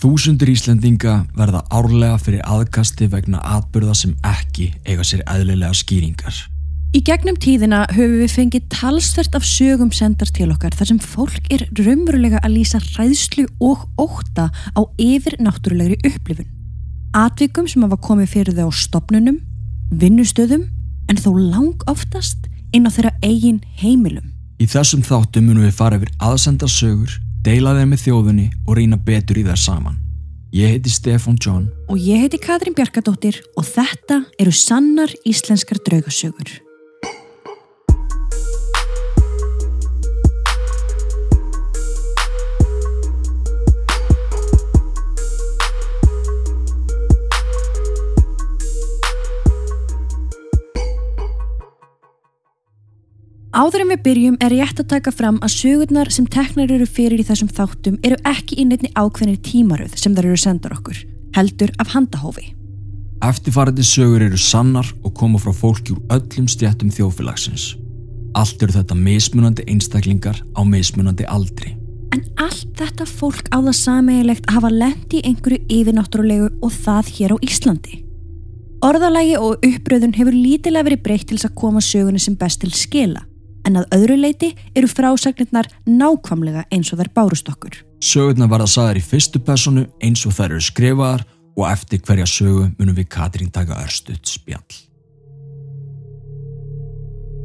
Þúsundur 0.00 0.48
Íslendinga 0.48 1.26
verða 1.36 1.60
árlega 1.68 2.16
fyrir 2.24 2.40
aðkasti 2.48 3.10
vegna 3.12 3.42
atbyrða 3.44 3.92
sem 3.98 4.14
ekki 4.24 4.70
eiga 4.88 5.04
sér 5.04 5.20
eðlilega 5.28 5.76
skýringar. 5.76 6.38
Í 6.96 7.02
gegnum 7.04 7.36
tíðina 7.36 7.82
höfum 7.92 8.22
við 8.22 8.32
fengið 8.32 8.64
talsvert 8.72 9.36
af 9.36 9.44
sögum 9.44 9.92
sendar 9.92 10.32
til 10.32 10.48
okkar 10.54 10.72
þar 10.78 10.88
sem 10.88 11.02
fólk 11.04 11.52
er 11.52 11.66
raunverulega 11.76 12.40
að 12.40 12.56
lýsa 12.56 12.80
ræðslu 12.96 13.44
og 13.60 13.84
óta 14.00 14.48
á 14.48 14.80
yfir 14.96 15.36
náttúrulegri 15.36 16.00
upplifun. 16.08 16.48
Atvikum 17.12 17.68
sem 17.68 17.84
hafa 17.84 18.00
komið 18.00 18.32
fyrir 18.32 18.56
þau 18.56 18.72
á 18.72 18.80
stopnunum, 18.80 19.42
vinnustöðum 19.92 20.64
en 21.12 21.20
þó 21.20 21.30
lang 21.36 21.88
oftast 21.92 22.48
inn 22.72 22.88
á 22.88 22.90
þeirra 22.90 23.18
eigin 23.20 23.60
heimilum. 23.76 24.32
Í 24.56 24.64
þessum 24.64 25.04
þáttum 25.04 25.50
munum 25.50 25.68
við 25.68 25.76
fara 25.76 26.00
yfir 26.00 26.16
aðsenda 26.24 26.68
sögur, 26.72 27.20
deila 27.44 27.74
þeim 27.76 27.94
með 27.94 28.02
þjóðunni 28.04 28.46
og 28.66 28.76
reyna 28.76 28.98
betur 29.00 29.40
í 29.40 29.44
þær 29.46 29.60
saman. 29.60 30.00
Ég 30.52 30.74
heiti 30.74 30.90
Stefan 30.90 31.36
John 31.38 31.68
Og 31.86 32.00
ég 32.02 32.24
heiti 32.24 32.40
Katrín 32.42 32.74
Bjarkadóttir 32.74 33.38
og 33.54 33.68
þetta 33.68 34.24
eru 34.42 34.50
sannar 34.50 35.12
íslenskar 35.24 35.78
draugasögur. 35.86 36.58
Áður 53.50 53.82
en 53.82 53.88
við 53.90 54.02
byrjum 54.04 54.36
er 54.44 54.52
rétt 54.54 54.78
að 54.78 54.92
taka 54.92 55.10
fram 55.10 55.40
að 55.42 55.56
sögurnar 55.56 56.12
sem 56.14 56.26
teknar 56.30 56.70
eru 56.70 56.84
fyrir 56.86 57.18
í 57.18 57.24
þessum 57.26 57.48
þáttum 57.50 57.96
eru 58.06 58.14
ekki 58.30 58.60
í 58.62 58.66
nefni 58.70 58.92
ákveðnir 58.94 59.40
tímaröð 59.42 59.96
sem 59.98 60.14
þar 60.14 60.28
eru 60.28 60.38
sendar 60.38 60.76
okkur, 60.76 61.00
heldur 61.34 61.72
af 61.82 61.90
handahófi. 61.96 62.52
Eftirfarandi 63.26 63.82
sögur 63.82 64.22
eru 64.22 64.38
sannar 64.38 64.86
og 65.02 65.16
koma 65.18 65.40
frá 65.42 65.50
fólki 65.50 65.96
úr 65.96 66.14
öllum 66.14 66.46
stjættum 66.46 66.92
þjófélagsins. 66.94 67.72
Allt 68.38 68.62
eru 68.62 68.76
þetta 68.76 68.94
mismunandi 68.94 69.64
einstaklingar 69.66 70.38
á 70.54 70.62
mismunandi 70.62 71.26
aldri. 71.26 71.74
En 72.14 72.22
allt 72.38 72.70
þetta 72.78 73.06
fólk 73.06 73.50
á 73.50 73.58
það 73.58 73.76
sameigilegt 73.80 74.46
að 74.46 74.60
hafa 74.60 74.70
lendi 74.70 75.18
í 75.18 75.24
einhverju 75.26 75.66
yfirnáttúrulegu 75.66 76.52
og 76.62 76.78
það 76.86 77.10
hér 77.16 77.34
á 77.34 77.36
Íslandi. 77.42 77.98
Orðalagi 78.86 79.34
og 79.42 79.66
uppröðun 79.66 80.14
hefur 80.16 80.38
lítilega 80.38 80.86
verið 80.86 81.02
breytt 81.04 81.28
til 81.28 81.36
þess 81.36 81.50
að 81.50 81.58
koma 81.58 81.82
sögunni 81.84 82.22
sem 82.22 82.38
best 82.38 82.62
til 82.62 82.70
skila, 82.72 83.26
en 83.68 83.80
að 83.80 83.96
öðru 83.96 84.16
leiti 84.20 84.50
eru 84.74 84.90
frásagnirnar 84.90 85.68
nákvamlega 85.86 86.66
eins 86.72 86.92
og 86.92 87.00
þær 87.00 87.12
bárust 87.16 87.50
okkur. 87.52 87.80
Sögurnar 88.00 88.50
verða 88.52 88.68
sagðar 88.70 89.00
í 89.00 89.04
fyrstu 89.04 89.42
personu 89.44 89.86
eins 90.00 90.24
og 90.26 90.36
þær 90.36 90.54
eru 90.54 90.64
skrifaðar 90.64 91.26
og 91.58 91.66
eftir 91.68 92.00
hverja 92.06 92.28
sögu 92.28 92.70
munum 92.78 92.96
við 92.96 93.10
Katrín 93.12 93.52
taka 93.52 93.82
örstuðt 93.82 94.30
spjall. 94.30 94.80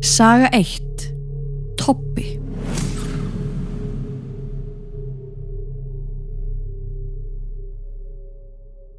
Saga 0.05 0.51
1. 0.53 1.09
Toppi 1.81 2.44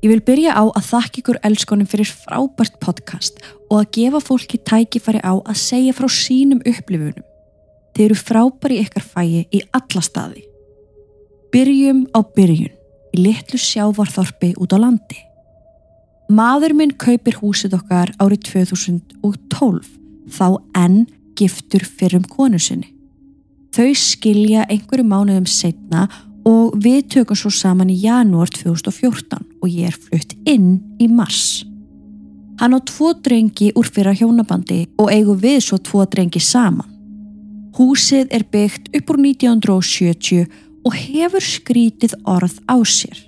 Ég 0.05 0.11
vil 0.13 0.21
byrja 0.21 0.53
á 0.53 0.65
að 0.69 0.89
þakka 0.91 1.21
ykkur 1.23 1.39
elskonum 1.47 1.89
fyrir 1.89 2.11
frábært 2.11 2.77
podcast 2.85 3.39
og 3.71 3.79
að 3.81 3.89
gefa 3.97 4.21
fólki 4.21 4.61
tækifæri 4.61 5.23
á 5.25 5.41
að 5.41 5.57
segja 5.57 5.95
frá 5.97 6.09
sínum 6.13 6.61
upplifunum. 6.69 7.25
Þeir 7.97 8.05
eru 8.11 8.19
frábæri 8.21 8.81
ykkar 8.85 9.07
fæi 9.07 9.47
í 9.49 9.63
alla 9.73 10.03
staði. 10.05 10.45
Byrjum 11.55 12.05
á 12.13 12.21
byrjun 12.37 12.75
í 13.17 13.23
litlu 13.25 13.61
sjávarþorpi 13.61 14.53
út 14.61 14.77
á 14.77 14.79
landi. 14.85 15.17
Maður 16.29 16.77
minn 16.77 16.93
kaupir 17.01 17.39
húsið 17.41 17.79
okkar 17.79 18.13
árið 18.21 18.45
2012 18.53 19.89
þá 20.37 20.47
enn 20.77 21.06
giftur 21.39 21.87
fyrir 21.87 22.21
um 22.21 22.29
konu 22.29 22.61
sinni. 22.61 22.93
Þau 23.73 23.93
skilja 23.97 24.69
einhverju 24.69 25.09
mánuðum 25.09 25.49
setna 25.49 26.06
og 26.47 26.77
við 26.83 27.06
tökum 27.17 27.39
svo 27.39 27.51
saman 27.53 27.93
í 27.93 27.99
janúar 28.05 28.53
2014 28.53 29.46
og 29.62 29.71
ég 29.71 29.91
er 29.91 29.97
flutt 29.97 30.37
inn 30.49 30.78
í 31.03 31.09
mars. 31.09 31.65
Hann 32.61 32.72
á 32.72 32.81
tvo 32.81 33.12
drengi 33.21 33.72
úr 33.77 33.89
fyrra 33.93 34.15
hjónabandi 34.17 34.87
og 34.97 35.11
eigum 35.12 35.41
við 35.41 35.59
svo 35.67 35.78
tvo 35.78 36.06
drengi 36.09 36.41
saman. 36.41 36.89
Húsið 37.77 38.33
er 38.33 38.47
byggt 38.49 38.89
upp 38.97 39.11
úr 39.12 39.21
1970 39.21 40.47
og 40.87 40.94
hefur 40.97 41.44
skrítið 41.44 42.15
orð 42.25 42.56
á 42.65 42.77
sér. 42.89 43.19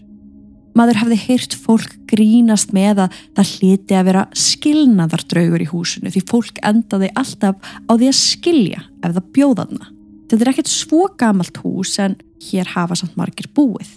Maður 0.79 1.01
hafði 1.03 1.19
heyrt 1.27 1.57
fólk 1.59 1.95
grínast 2.09 2.73
með 2.73 3.05
að 3.05 3.21
það 3.37 3.53
hliti 3.59 3.97
að 3.99 4.09
vera 4.09 4.25
skilnaðardraugur 4.47 5.65
í 5.65 5.71
húsinu 5.73 6.13
því 6.15 6.23
fólk 6.31 6.61
endaði 6.65 7.11
alltaf 7.19 7.59
á 7.59 7.93
því 7.93 8.11
að 8.13 8.21
skilja 8.21 8.85
ef 9.03 9.17
það 9.17 9.31
bjóðaðna. 9.37 9.89
Þetta 10.29 10.45
er 10.45 10.51
ekkert 10.53 10.71
svo 10.71 11.09
gamalt 11.19 11.59
hús 11.65 11.97
en 12.05 12.17
hér 12.49 12.71
hafa 12.77 12.97
samt 13.01 13.17
margir 13.19 13.49
búið. 13.57 13.91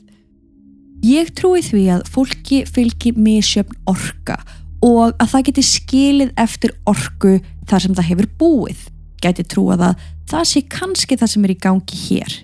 Ég 1.01 1.31
trúi 1.33 1.63
því 1.65 1.87
að 1.95 2.03
fólki 2.13 2.61
fylgi 2.69 3.15
misjöfn 3.17 3.77
orka 3.89 4.37
og 4.85 5.15
að 5.17 5.31
það 5.31 5.45
geti 5.47 5.63
skilið 5.65 6.31
eftir 6.41 6.73
orku 6.89 7.39
þar 7.69 7.83
sem 7.83 7.95
það 7.97 8.09
hefur 8.11 8.27
búið. 8.37 8.83
Gæti 9.21 9.45
trúa 9.49 9.77
að 9.77 10.03
það 10.29 10.47
sé 10.49 10.61
kannski 10.69 11.17
það 11.17 11.31
sem 11.33 11.45
er 11.45 11.53
í 11.53 11.59
gangi 11.61 12.01
hér. 12.05 12.35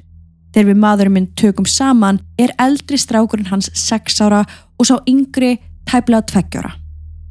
Þegar 0.54 0.70
við 0.72 0.82
maðurinn 0.82 1.14
minn 1.14 1.28
tökum 1.38 1.68
saman 1.70 2.20
er 2.42 2.54
eldri 2.62 2.98
strákurinn 2.98 3.52
hans 3.52 3.70
6 3.78 4.22
ára 4.26 4.44
og 4.78 4.90
sá 4.90 4.96
yngri 5.06 5.58
tæplega 5.90 6.26
2 6.34 6.62
ára. 6.62 6.74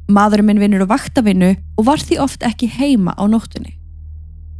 Maðurinn 0.07 0.47
minn 0.47 0.61
vinnur 0.63 0.87
á 0.87 0.93
vaktavinnu 0.93 1.55
og 1.75 1.87
var 1.89 1.99
því 1.99 2.21
oft 2.23 2.45
ekki 2.47 2.69
heima 2.71 3.11
á 3.19 3.27
nóttunni. 3.27 3.75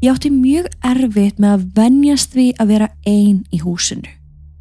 Ég 0.03 0.11
átti 0.11 0.29
mjög 0.29 0.67
erfitt 0.85 1.39
með 1.39 1.53
að 1.55 1.63
venjast 1.79 2.35
við 2.35 2.59
að 2.59 2.73
vera 2.73 2.89
einn 3.07 3.39
í 3.55 3.61
húsinu. 3.63 4.11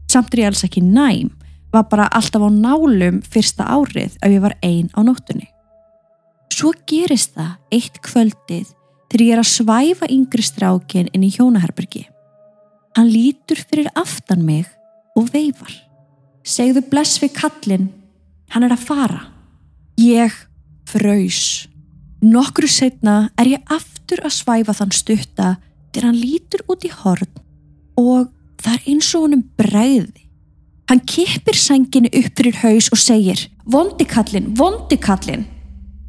Samt 0.07 0.33
er 0.33 0.45
ég 0.45 0.53
alls 0.53 0.63
ekki 0.65 0.81
næm, 0.87 1.33
var 1.73 1.87
bara 1.91 2.09
alltaf 2.15 2.43
á 2.43 2.51
nálum 2.51 3.21
fyrsta 3.23 3.67
árið 3.67 4.17
ef 4.23 4.31
ég 4.31 4.43
var 4.43 4.57
einn 4.63 4.91
á 4.95 5.01
nóttunni. 5.05 5.49
Svo 6.53 6.73
gerist 6.89 7.35
það 7.37 7.57
eitt 7.75 8.01
kvöldið 8.05 8.73
þegar 9.11 9.25
ég 9.27 9.33
er 9.35 9.43
að 9.43 9.53
svæfa 9.53 10.09
yngri 10.13 10.45
strákin 10.47 11.11
inn 11.13 11.27
í 11.27 11.33
hjónaherbergi. 11.35 12.07
Hann 12.97 13.13
lítur 13.13 13.61
fyrir 13.61 13.91
aftan 13.95 14.45
mig 14.47 14.69
og 15.17 15.29
veifar. 15.35 15.73
Segðu 16.47 16.85
bless 16.91 17.21
við 17.21 17.35
kallin, 17.37 17.89
hann 18.55 18.65
er 18.65 18.75
að 18.77 18.87
fara. 18.87 19.23
Ég 20.01 20.33
fröys. 20.89 21.67
Nokkru 22.23 22.69
setna 22.71 23.31
er 23.39 23.57
ég 23.57 23.73
aftur 23.73 24.23
að 24.25 24.39
svæfa 24.39 24.75
þann 24.77 24.95
stutta 24.95 25.57
þegar 25.91 26.09
hann 26.09 26.21
lítur 26.21 26.65
út 26.71 26.87
í 26.87 26.93
horn 26.93 27.43
og 28.01 28.31
það 28.63 28.73
er 28.75 28.89
eins 28.93 29.11
og 29.17 29.27
honum 29.27 29.45
bræði. 29.59 30.26
Hann 30.87 31.03
kippir 31.03 31.57
senginu 31.59 32.11
upp 32.15 32.35
fyrir 32.39 32.59
haus 32.63 32.89
og 32.95 33.01
segir 33.03 33.49
Vondikallin, 33.67 34.53
vondikallin. 34.55 35.47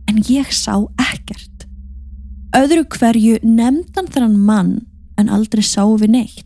En 0.07 0.19
ég 0.29 0.51
sá 0.53 0.75
ekkert. 1.01 1.65
Öðru 2.55 2.83
hverju 2.85 3.39
nefndan 3.41 4.09
þann 4.13 4.35
mann 4.37 4.75
en 5.17 5.31
aldrei 5.33 5.65
sá 5.65 5.81
við 5.97 6.13
neitt. 6.13 6.45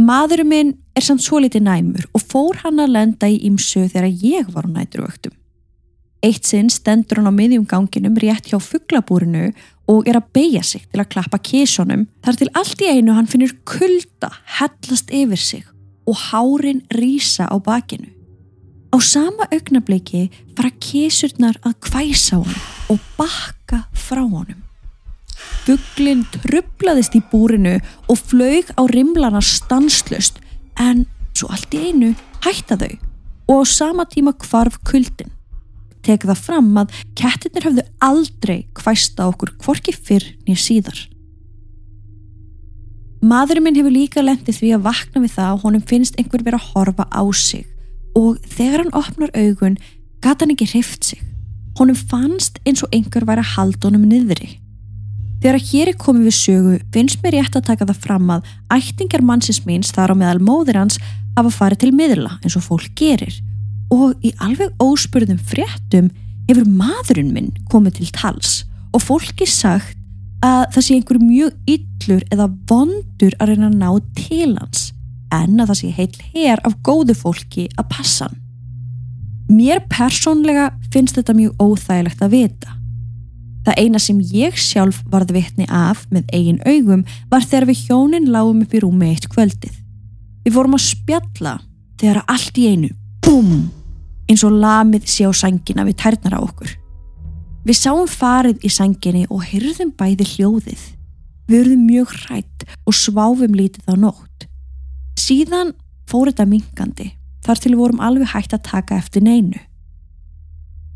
Maðurinn 0.00 0.48
minn 0.48 0.70
er 0.96 1.04
samt 1.04 1.20
svo 1.20 1.42
litið 1.44 1.66
næmur 1.66 2.06
og 2.16 2.24
fór 2.24 2.62
hann 2.62 2.80
að 2.80 2.94
lenda 2.96 3.28
í 3.28 3.36
ímsu 3.50 3.84
þegar 3.84 4.08
ég 4.08 4.48
var 4.54 4.64
á 4.64 4.72
næturvöktum. 4.72 5.34
Eitt 6.24 6.48
sinn 6.48 6.72
stendur 6.72 7.20
hann 7.20 7.28
á 7.28 7.34
miðjum 7.36 7.66
ganginum 7.68 8.16
rétt 8.20 8.48
hjá 8.48 8.56
fugglabúrinu 8.60 9.50
og 9.92 10.08
er 10.08 10.16
að 10.20 10.32
beigja 10.36 10.64
sig 10.64 10.88
til 10.88 11.02
að 11.02 11.10
klappa 11.12 11.40
kísonum 11.44 12.06
þar 12.24 12.40
til 12.40 12.50
allt 12.56 12.80
í 12.80 12.88
einu 12.88 13.16
hann 13.16 13.28
finnur 13.28 13.52
kulda 13.68 14.32
hellast 14.58 15.12
yfir 15.12 15.40
sig 15.40 15.69
og 16.10 16.16
hárin 16.28 16.82
rýsa 16.90 17.46
á 17.46 17.56
bakinu. 17.62 18.10
Á 18.90 18.98
sama 18.98 19.46
augnabliki 19.54 20.30
fara 20.56 20.70
kísurnar 20.82 21.56
að 21.62 21.78
kvæsa 21.86 22.40
honum 22.42 22.62
og 22.90 22.98
bakka 23.18 23.84
frá 23.94 24.24
honum. 24.26 24.58
Fugglinn 25.64 26.24
trublaðist 26.34 27.14
í 27.14 27.22
búrinu 27.30 27.78
og 28.10 28.18
flög 28.18 28.72
á 28.74 28.82
rimlana 28.90 29.40
stanslust 29.40 30.40
en 30.80 31.06
svo 31.30 31.52
allt 31.54 31.74
í 31.76 31.90
einu 31.90 32.14
hætta 32.42 32.76
þau 32.80 32.96
og 33.50 33.62
á 33.62 33.64
sama 33.66 34.06
tíma 34.10 34.34
kvarf 34.34 34.80
kuldin. 34.86 35.30
Tek 36.02 36.24
það 36.24 36.42
fram 36.42 36.70
að 36.80 36.94
kettinir 37.14 37.68
höfðu 37.68 37.86
aldrei 38.02 38.58
kvæsta 38.74 39.28
okkur 39.30 39.54
hvorki 39.62 39.94
fyrr 39.94 40.26
nýja 40.48 40.64
síðar. 40.66 41.00
Maðurinn 43.20 43.66
minn 43.66 43.76
hefur 43.76 43.92
líka 43.92 44.22
lendið 44.24 44.56
því 44.62 44.68
að 44.72 44.84
vakna 44.86 45.20
við 45.20 45.32
það 45.34 45.50
og 45.52 45.64
honum 45.66 45.82
finnst 45.84 46.14
einhver 46.16 46.40
verið 46.40 46.62
að 46.62 46.70
horfa 46.72 47.04
á 47.12 47.22
sig 47.36 47.66
og 48.16 48.38
þegar 48.48 48.80
hann 48.80 48.96
opnar 48.96 49.34
augun 49.36 49.76
gata 50.24 50.46
hann 50.46 50.54
ekki 50.54 50.70
hrift 50.72 51.04
sig. 51.04 51.20
Honum 51.76 51.98
fannst 51.98 52.56
eins 52.64 52.80
og 52.80 52.88
einhver 52.96 53.26
væri 53.28 53.44
að 53.44 53.52
halda 53.58 53.90
honum 53.90 54.08
niðri. 54.08 54.56
Þegar 55.44 55.58
að 55.60 55.68
hér 55.68 55.92
er 55.92 56.00
komið 56.00 56.26
við 56.30 56.36
sögu 56.38 56.74
finnst 56.96 57.20
mér 57.20 57.36
rétt 57.36 57.60
að 57.60 57.68
taka 57.68 57.90
það 57.92 58.02
fram 58.08 58.32
að 58.32 58.50
ættingar 58.72 59.24
mannsins 59.24 59.62
míns 59.68 59.92
þar 59.92 60.16
á 60.16 60.20
meðal 60.24 60.40
móðir 60.40 60.80
hans 60.80 60.96
hafa 61.36 61.52
farið 61.52 61.84
til 61.84 61.92
miðla 62.00 62.38
eins 62.40 62.56
og 62.56 62.66
fólk 62.66 62.90
gerir 62.96 63.36
og 63.92 64.16
í 64.24 64.32
alveg 64.40 64.72
óspurðum 64.80 65.40
fréttum 65.44 66.08
hefur 66.48 66.68
maðurinn 66.68 67.32
minn 67.36 67.52
komið 67.68 68.00
til 68.00 68.12
tals 68.16 68.62
og 68.96 69.04
fólki 69.04 69.48
sagt 69.48 69.99
að 70.44 70.62
það 70.74 70.84
sé 70.86 70.96
einhver 70.96 71.20
mjög 71.20 71.74
yllur 71.74 72.24
eða 72.32 72.48
vondur 72.70 73.36
að 73.38 73.52
reyna 73.52 73.68
að 73.68 73.78
ná 73.80 73.90
til 74.16 74.54
hans 74.56 74.90
en 75.30 75.60
að 75.60 75.70
það 75.70 75.80
sé 75.80 75.90
heil 75.96 76.22
hér 76.34 76.62
af 76.66 76.76
góðu 76.86 77.14
fólki 77.14 77.66
að 77.78 77.90
passa 77.92 78.26
hann. 78.28 78.38
Mér 79.50 79.82
persónlega 79.90 80.70
finnst 80.94 81.16
þetta 81.18 81.34
mjög 81.34 81.62
óþægilegt 81.62 82.22
að 82.22 82.34
vita. 82.36 82.76
Það 83.66 83.80
eina 83.82 84.00
sem 84.00 84.20
ég 84.32 84.56
sjálf 84.56 85.02
varð 85.10 85.34
vitni 85.36 85.66
af 85.68 86.06
með 86.14 86.30
eigin 86.32 86.62
augum 86.64 87.02
var 87.30 87.44
þegar 87.44 87.68
við 87.68 87.82
hjónin 87.88 88.30
lágum 88.32 88.62
upp 88.64 88.74
í 88.74 88.82
rúmi 88.82 89.10
eitt 89.10 89.28
kvöldið. 89.30 89.74
Við 90.46 90.54
fórum 90.56 90.78
að 90.78 90.86
spjalla 90.86 91.56
þegar 92.00 92.22
allt 92.32 92.58
í 92.62 92.68
einu, 92.70 92.92
búm, 93.20 93.66
eins 94.30 94.44
og 94.46 94.56
lamið 94.56 95.10
sé 95.10 95.28
á 95.28 95.32
sangina 95.36 95.84
við 95.84 95.98
tærnar 96.00 96.38
á 96.38 96.40
okkur. 96.40 96.79
Við 97.60 97.76
sáum 97.76 98.06
farið 98.08 98.62
í 98.64 98.70
sanginni 98.72 99.26
og 99.28 99.44
hyrðum 99.50 99.90
bæði 99.98 100.26
hljóðið. 100.34 100.84
Við 101.50 101.58
verðum 101.58 101.82
mjög 101.84 102.14
hrætt 102.22 102.64
og 102.88 102.96
sváfum 102.96 103.56
lítið 103.58 103.90
á 103.92 103.94
nótt. 104.00 104.46
Síðan 105.20 105.74
fór 106.08 106.30
þetta 106.30 106.46
mingandi 106.48 107.10
þar 107.44 107.60
til 107.60 107.74
við 107.74 107.82
vorum 107.82 108.00
alveg 108.00 108.32
hægt 108.32 108.56
að 108.56 108.64
taka 108.70 108.96
eftir 108.96 109.26
neinu. 109.26 109.60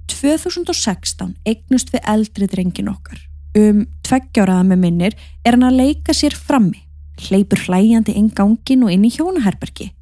2016 0.08 1.34
eignust 1.44 1.92
við 1.92 2.04
eldri 2.08 2.48
drengin 2.48 2.88
okkar. 2.92 3.20
Um 3.54 3.84
tveggjáraða 4.06 4.64
með 4.72 4.82
minnir 4.86 5.18
er 5.44 5.58
hann 5.58 5.68
að 5.68 5.80
leika 5.82 6.16
sér 6.16 6.32
frammi, 6.32 6.80
hleypur 7.28 7.60
hlæjandi 7.68 8.16
inn 8.16 8.32
gangin 8.32 8.86
og 8.86 8.94
inn 8.94 9.04
í 9.04 9.12
hjónaherbergi. 9.12 9.92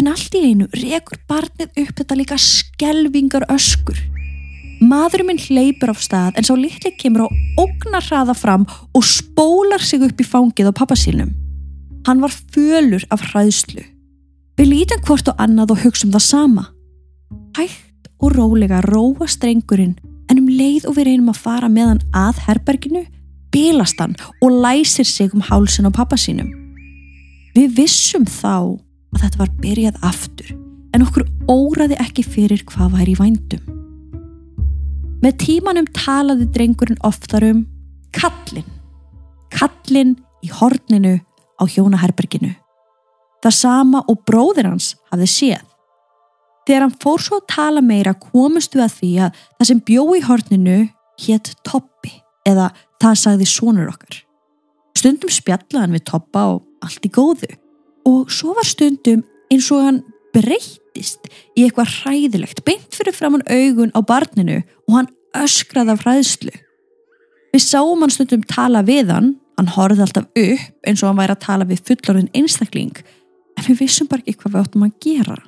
En 0.00 0.12
allt 0.12 0.36
í 0.36 0.44
einu 0.44 0.68
rekur 0.76 1.20
barnið 1.28 1.72
upp 1.72 1.96
þetta 2.00 2.20
líka 2.20 2.40
skelvingar 2.40 3.48
öskur. 3.52 4.11
Maðurinn 4.82 5.28
minn 5.28 5.38
hleypur 5.38 5.92
á 5.92 5.96
stað 6.02 6.38
en 6.40 6.46
sá 6.46 6.56
litli 6.58 6.90
kemur 6.98 7.26
á 7.26 7.34
ógnar 7.60 8.02
hraða 8.02 8.34
fram 8.34 8.64
og 8.66 9.04
spólar 9.06 9.82
sig 9.84 10.02
upp 10.02 10.18
í 10.18 10.26
fangið 10.26 10.72
á 10.74 10.78
pappasínum. 10.80 11.30
Hann 12.08 12.22
var 12.22 12.34
fölur 12.34 13.04
af 13.14 13.22
hræðslu. 13.30 13.84
Við 14.58 14.70
lítum 14.72 15.04
hvort 15.06 15.28
og 15.30 15.38
annað 15.38 15.76
og 15.76 15.84
hugsaum 15.84 16.10
það 16.10 16.24
sama. 16.26 16.64
Hægt 17.54 18.10
og 18.18 18.34
rólega 18.34 18.80
róa 18.88 19.28
strengurinn 19.30 19.94
en 20.30 20.40
um 20.40 20.48
leið 20.50 20.88
og 20.90 20.96
við 20.96 21.12
reynum 21.12 21.30
að 21.30 21.42
fara 21.44 21.68
með 21.70 21.92
hann 21.92 22.02
að 22.18 22.40
herberginu, 22.48 23.04
bilast 23.54 24.00
hann 24.02 24.16
og 24.42 24.56
læsir 24.64 25.06
sig 25.06 25.30
um 25.30 25.44
hálsin 25.46 25.86
á 25.86 25.94
pappasínum. 25.94 26.50
Við 27.54 27.78
vissum 27.78 28.26
þá 28.26 28.82
að 29.14 29.22
þetta 29.22 29.42
var 29.44 29.54
byrjað 29.62 30.02
aftur 30.10 30.50
en 30.92 31.06
okkur 31.06 31.28
óraði 31.46 32.00
ekki 32.02 32.26
fyrir 32.26 32.66
hvað 32.66 32.98
væri 32.98 33.14
í 33.14 33.20
vændum. 33.20 33.81
Með 35.22 35.36
tímanum 35.38 35.86
talaði 35.94 36.48
drengurinn 36.50 36.98
oftar 37.06 37.44
um 37.46 37.62
kallin, 38.14 38.66
kallin 39.54 40.16
í 40.42 40.50
horninu 40.50 41.20
á 41.58 41.62
hjónaherberginu. 41.62 42.50
Það 43.42 43.54
sama 43.54 44.02
og 44.10 44.24
bróðir 44.26 44.66
hans 44.70 44.96
hafði 45.12 45.28
séð. 45.30 45.68
Þegar 46.66 46.84
hann 46.84 46.98
fór 47.02 47.22
svo 47.22 47.38
að 47.40 47.48
tala 47.50 47.82
meira 47.82 48.14
komust 48.18 48.74
við 48.74 48.84
að 48.84 48.98
því 48.98 49.12
að 49.26 49.38
það 49.46 49.70
sem 49.70 49.82
bjó 49.86 50.04
í 50.14 50.24
horninu 50.26 50.76
hétt 51.22 51.54
Toppi 51.66 52.12
eða 52.46 52.68
það 53.02 53.18
sagði 53.22 53.48
sonur 53.50 53.90
okkar. 53.90 54.20
Stundum 54.98 55.32
spjallaðan 55.32 55.96
við 55.96 56.06
Toppa 56.10 56.44
og 56.54 56.62
allt 56.82 57.06
í 57.06 57.10
góðu 57.14 57.50
og 58.10 58.30
svo 58.34 58.54
var 58.58 58.66
stundum 58.66 59.22
eins 59.52 59.70
og 59.74 59.86
hann 59.86 60.02
breyttist 60.32 61.28
í 61.56 61.64
eitthvað 61.66 61.92
hræðilegt 62.02 62.64
beint 62.66 62.96
fyrir 62.96 63.16
framann 63.16 63.44
augun 63.48 63.94
á 63.96 64.00
barninu 64.06 64.60
og 64.88 64.96
hann 64.96 65.12
öskraði 65.36 65.94
af 65.94 66.04
hræðslu. 66.04 66.52
Við 67.52 67.64
sáum 67.64 68.00
hann 68.04 68.12
stundum 68.12 68.44
tala 68.48 68.82
við 68.86 69.12
hann, 69.12 69.34
hann 69.58 69.72
horfði 69.74 70.06
alltaf 70.06 70.28
upp 70.28 70.88
eins 70.88 71.02
og 71.02 71.10
hann 71.10 71.20
væri 71.20 71.36
að 71.36 71.44
tala 71.46 71.68
við 71.68 71.84
fullorðin 71.88 72.32
einstakling 72.36 73.00
en 73.58 73.66
við 73.66 73.82
vissum 73.84 74.08
bara 74.08 74.24
ekki 74.24 74.42
hvað 74.42 74.54
við 74.54 74.62
áttum 74.64 74.86
að 74.86 74.98
gera. 75.04 75.38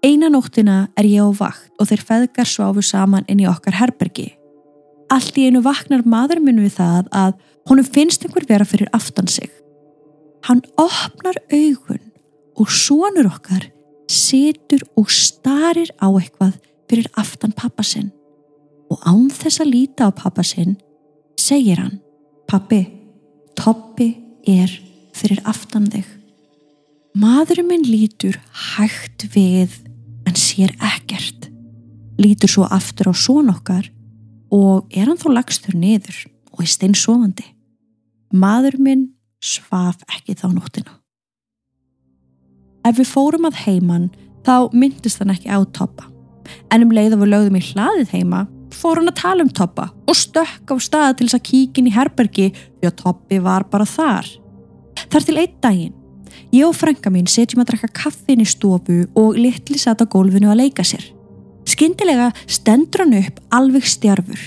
Einan 0.00 0.32
nóttina 0.32 0.76
er 0.96 1.04
ég 1.04 1.20
á 1.20 1.28
vakt 1.36 1.72
og 1.76 1.90
þeir 1.90 2.04
feðgar 2.08 2.48
sváfu 2.48 2.84
saman 2.84 3.26
inn 3.28 3.42
í 3.44 3.48
okkar 3.50 3.76
herbergi. 3.76 4.30
Allt 5.12 5.36
í 5.36 5.48
einu 5.48 5.60
vaknar 5.64 6.06
maður 6.08 6.40
minn 6.40 6.62
við 6.62 6.78
það 6.78 7.10
að 7.12 7.34
honum 7.68 7.84
finnst 7.84 8.24
einhver 8.24 8.46
vera 8.48 8.64
fyrir 8.64 8.88
aftan 8.96 9.28
sig. 9.28 9.50
Hann 10.48 10.62
opnar 10.80 11.36
augun 11.52 12.00
og 12.60 12.68
sonur 12.68 13.30
okkar 13.30 13.70
setur 14.10 14.82
og 14.98 15.10
starir 15.14 15.90
á 16.02 16.08
eitthvað 16.12 16.58
fyrir 16.90 17.08
aftan 17.20 17.54
pappa 17.56 17.86
sinn 17.86 18.10
og 18.90 19.02
án 19.06 19.28
þess 19.32 19.62
að 19.62 19.72
líta 19.74 20.08
á 20.08 20.10
pappa 20.12 20.44
sinn 20.46 20.76
segir 21.38 21.80
hann 21.80 21.98
Pappi, 22.50 22.80
Toppi 23.54 24.08
er 24.42 24.72
fyrir 25.14 25.38
aftan 25.46 25.84
þig. 25.86 26.02
Maðurinn 27.14 27.68
minn 27.68 27.86
lítur 27.86 28.40
hægt 28.74 29.28
við 29.36 29.76
en 30.26 30.34
sér 30.34 30.74
ekkert. 30.82 31.46
Lítur 32.18 32.50
svo 32.50 32.66
aftur 32.66 33.12
á 33.12 33.14
són 33.14 33.52
okkar 33.54 33.86
og 34.50 34.90
er 34.90 35.06
hann 35.06 35.20
þó 35.20 35.30
lagstur 35.30 35.78
niður 35.78 36.24
og 36.50 36.64
er 36.64 36.72
steinsofandi. 36.74 37.46
Maðurinn 38.34 38.86
minn 38.88 39.06
svaf 39.38 40.02
ekki 40.10 40.34
þá 40.34 40.48
nóttina. 40.50 40.99
Ef 42.86 42.96
við 42.96 43.10
fórum 43.10 43.48
að 43.48 43.60
heiman 43.66 44.08
þá 44.46 44.70
myndist 44.72 45.20
hann 45.20 45.34
ekki 45.34 45.52
á 45.52 45.60
toppa. 45.76 46.08
En 46.72 46.84
um 46.86 46.94
leið 46.94 47.14
að 47.14 47.22
við 47.22 47.32
lögðum 47.34 47.60
í 47.60 47.64
hlaðið 47.70 48.14
heima 48.14 48.46
fór 48.74 49.00
hann 49.00 49.10
að 49.10 49.20
tala 49.20 49.44
um 49.44 49.52
toppa 49.52 49.88
og 50.08 50.16
stökk 50.16 50.72
á 50.72 50.76
stað 50.80 51.16
til 51.18 51.28
þess 51.28 51.38
að 51.38 51.46
kíkin 51.50 51.90
í 51.90 51.94
herbergi 51.94 52.50
því 52.54 52.88
að 52.88 52.98
toppi 53.02 53.40
var 53.42 53.66
bara 53.70 53.86
þar. 53.88 54.28
Þar 55.10 55.26
til 55.26 55.38
einn 55.42 55.56
daginn. 55.64 55.96
Ég 56.54 56.66
og 56.66 56.74
frænka 56.74 57.10
mín 57.12 57.28
setjum 57.30 57.62
að 57.62 57.72
drakka 57.72 57.90
kaffin 58.00 58.42
í 58.42 58.48
stofu 58.48 59.04
og 59.18 59.38
litli 59.38 59.78
satt 59.78 60.02
á 60.02 60.06
gólfinu 60.10 60.50
að 60.50 60.62
leika 60.64 60.86
sér. 60.86 61.04
Skyndilega 61.68 62.30
stendur 62.50 63.04
hann 63.04 63.18
upp 63.20 63.38
alveg 63.54 63.86
stjarfur. 63.86 64.40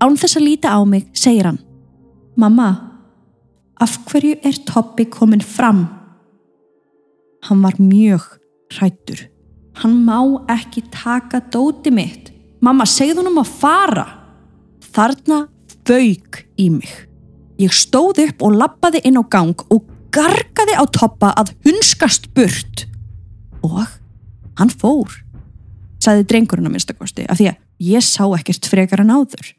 Án 0.00 0.16
þess 0.20 0.38
að 0.38 0.46
líta 0.46 0.72
á 0.72 0.80
mig 0.86 1.08
segir 1.16 1.48
hann 1.48 1.60
Mamma, 2.36 2.68
af 3.78 3.94
hverju 4.08 4.40
er 4.42 4.56
Toppi 4.66 5.04
komin 5.06 5.42
fram? 5.42 5.84
Hann 7.44 7.62
var 7.62 7.76
mjög 7.78 8.24
hrættur. 8.72 9.26
Hann 9.82 10.04
má 10.06 10.20
ekki 10.48 10.84
taka 10.90 11.42
dóti 11.52 11.92
mitt. 11.92 12.30
Mamma, 12.64 12.86
segð 12.88 13.20
hann 13.20 13.32
um 13.32 13.42
að 13.42 13.50
fara. 13.60 14.06
Þarna 14.94 15.44
fauk 15.84 16.44
í 16.56 16.70
mig. 16.72 16.92
Ég 17.60 17.74
stóð 17.74 18.22
upp 18.24 18.44
og 18.46 18.56
lappaði 18.56 19.02
inn 19.04 19.18
á 19.20 19.24
gang 19.30 19.66
og 19.68 19.84
gargaði 20.14 20.78
á 20.78 20.84
Toppa 20.88 21.34
að 21.36 21.52
hunskast 21.66 22.30
burt. 22.34 22.86
Og 23.66 23.84
hann 24.58 24.70
fór, 24.70 25.10
sagði 26.02 26.26
drengurinn 26.30 26.68
að 26.70 26.76
minnstakosti, 26.76 27.26
af 27.28 27.38
því 27.40 27.50
að 27.52 27.60
ég 27.90 28.06
sá 28.06 28.24
ekkert 28.38 28.68
frekar 28.70 29.02
en 29.04 29.12
áður. 29.14 29.52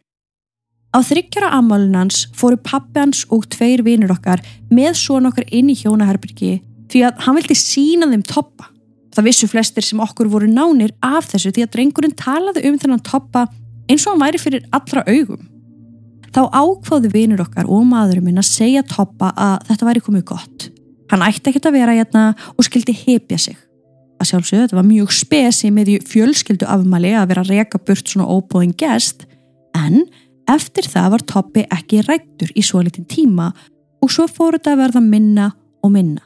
Á 0.95 1.03
þryggjara 1.03 1.51
ammálunans 1.57 2.25
fóru 2.35 2.57
pappi 2.57 3.01
hans 3.01 3.25
og 3.33 3.49
tveir 3.51 3.83
vinur 3.83 4.13
okkar 4.15 4.41
með 4.71 4.95
svona 5.01 5.31
okkar 5.33 5.49
inn 5.51 5.69
í 5.73 5.75
hjónaherbyrgi 5.75 6.53
því 6.91 7.01
að 7.07 7.25
hann 7.25 7.37
vildi 7.39 7.57
sína 7.59 8.09
þeim 8.11 8.23
toppa. 8.27 8.69
Það 9.15 9.27
vissu 9.29 9.49
flestir 9.49 9.85
sem 9.85 10.01
okkur 10.03 10.29
voru 10.31 10.47
nánir 10.51 10.93
af 11.05 11.29
þessu 11.31 11.53
því 11.55 11.65
að 11.65 11.73
drengurinn 11.75 12.15
talaði 12.19 12.65
um 12.69 12.79
þennan 12.81 13.03
toppa 13.05 13.45
eins 13.89 14.05
og 14.05 14.13
hann 14.15 14.23
væri 14.25 14.41
fyrir 14.41 14.65
allra 14.75 15.05
augum. 15.07 15.45
Þá 16.35 16.41
ákváðu 16.51 17.11
vinur 17.13 17.45
okkar 17.45 17.69
og 17.71 17.85
maðurum 17.87 18.27
minn 18.27 18.41
að 18.41 18.49
segja 18.49 18.83
toppa 18.83 19.31
að 19.39 19.69
þetta 19.69 19.87
væri 19.87 20.03
komið 20.03 20.25
gott. 20.33 20.67
Hann 21.13 21.23
ætti 21.23 21.51
ekkert 21.51 21.69
að 21.69 21.77
vera 21.77 21.95
hérna 21.95 22.25
og 22.57 22.67
skildi 22.67 22.95
hepja 23.05 23.39
sig. 23.39 23.55
Að 24.19 24.31
sjálfsögðu 24.31 24.65
þetta 24.65 24.79
var 24.79 24.89
mjög 24.89 25.15
spesi 25.15 25.71
með 25.71 25.91
því 25.91 25.95
fjölskyldu 26.11 26.67
afmali 26.71 27.13
að 27.15 27.31
vera 27.31 27.47
reka 27.47 27.79
burt 27.79 28.11
svona 28.11 28.27
óbóðin 28.27 28.75
gest 28.79 29.27
en 29.75 30.03
Eftir 30.45 30.85
það 30.85 31.11
var 31.15 31.25
Toppi 31.25 31.65
ekki 31.73 32.03
rættur 32.05 32.51
í 32.53 32.63
svo 32.65 32.83
litin 32.85 33.07
tíma 33.09 33.49
og 34.03 34.11
svo 34.13 34.27
fór 34.29 34.59
þetta 34.59 34.75
að 34.75 34.81
verða 34.83 35.01
minna 35.01 35.49
og 35.81 35.93
minna. 35.95 36.21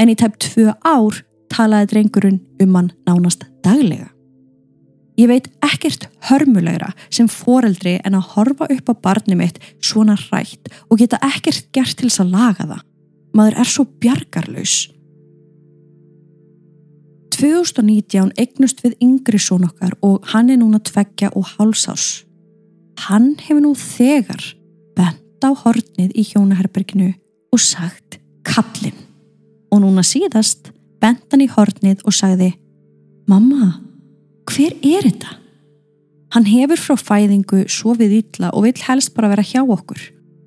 En 0.00 0.08
í 0.08 0.16
tæp 0.16 0.38
tvö 0.40 0.72
ár 0.80 1.20
talaði 1.52 1.90
drengurinn 1.92 2.40
um 2.62 2.76
hann 2.78 2.92
nánast 3.08 3.44
daglega. 3.64 4.08
Ég 5.20 5.28
veit 5.28 5.50
ekkert 5.60 6.06
hörmulegra 6.30 6.94
sem 7.12 7.28
foreldri 7.28 7.98
en 8.06 8.16
að 8.16 8.30
horfa 8.34 8.68
upp 8.72 8.88
á 8.88 8.94
barni 9.04 9.36
mitt 9.36 9.58
svona 9.84 10.16
rætt 10.30 10.70
og 10.88 11.02
geta 11.02 11.20
ekkert 11.26 11.68
gert 11.76 11.98
til 11.98 12.08
þess 12.08 12.22
að 12.24 12.32
laga 12.32 12.68
það. 12.70 12.86
Maður 13.36 13.60
er 13.60 13.68
svo 13.68 13.84
bjargarlaus. 14.00 14.76
2019 17.36 18.32
eignust 18.40 18.80
við 18.84 18.96
yngri 19.04 19.40
són 19.40 19.68
okkar 19.68 19.94
og 20.04 20.26
hann 20.32 20.50
er 20.52 20.60
núna 20.60 20.80
tveggja 20.84 21.32
og 21.36 21.46
hálsás. 21.56 22.24
Hann 23.06 23.34
hefur 23.40 23.62
nú 23.64 23.74
þegar 23.76 24.42
bent 24.96 25.44
á 25.44 25.50
hornið 25.62 26.16
í 26.16 26.26
hjónaherberginu 26.32 27.12
og 27.52 27.62
sagt 27.64 28.20
kallin 28.44 28.99
og 29.70 29.82
núna 29.82 30.04
síðast 30.06 30.72
bent 31.00 31.26
hann 31.32 31.44
í 31.44 31.50
hornið 31.50 32.04
og 32.04 32.16
sagði 32.16 32.52
Mamma, 33.30 33.76
hver 34.50 34.74
er 34.82 35.06
þetta? 35.06 35.36
Hann 36.34 36.46
hefur 36.46 36.78
frá 36.78 36.96
fæðingu 36.98 37.64
svo 37.70 37.94
við 37.98 38.20
illa 38.20 38.50
og 38.54 38.66
vil 38.66 38.84
helst 38.86 39.12
bara 39.14 39.30
vera 39.32 39.44
hjá 39.46 39.60
okkur. 39.62 40.00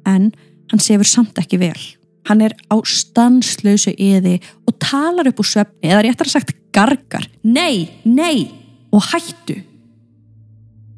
En 0.08 0.32
hann 0.72 0.84
sefur 0.84 1.08
samt 1.08 1.40
ekki 1.40 1.60
vel. 1.62 1.80
Hann 2.28 2.44
er 2.44 2.56
á 2.72 2.76
stanslausu 2.88 3.92
yði 4.00 4.38
og 4.68 4.78
talar 4.84 5.28
upp 5.32 5.42
úr 5.44 5.48
svefni 5.48 5.92
eða 5.92 6.06
réttar 6.08 6.32
sagt 6.32 6.56
gargar. 6.76 7.28
Nei, 7.44 7.90
nei 8.04 8.48
og 8.96 9.04
hættu. 9.12 9.60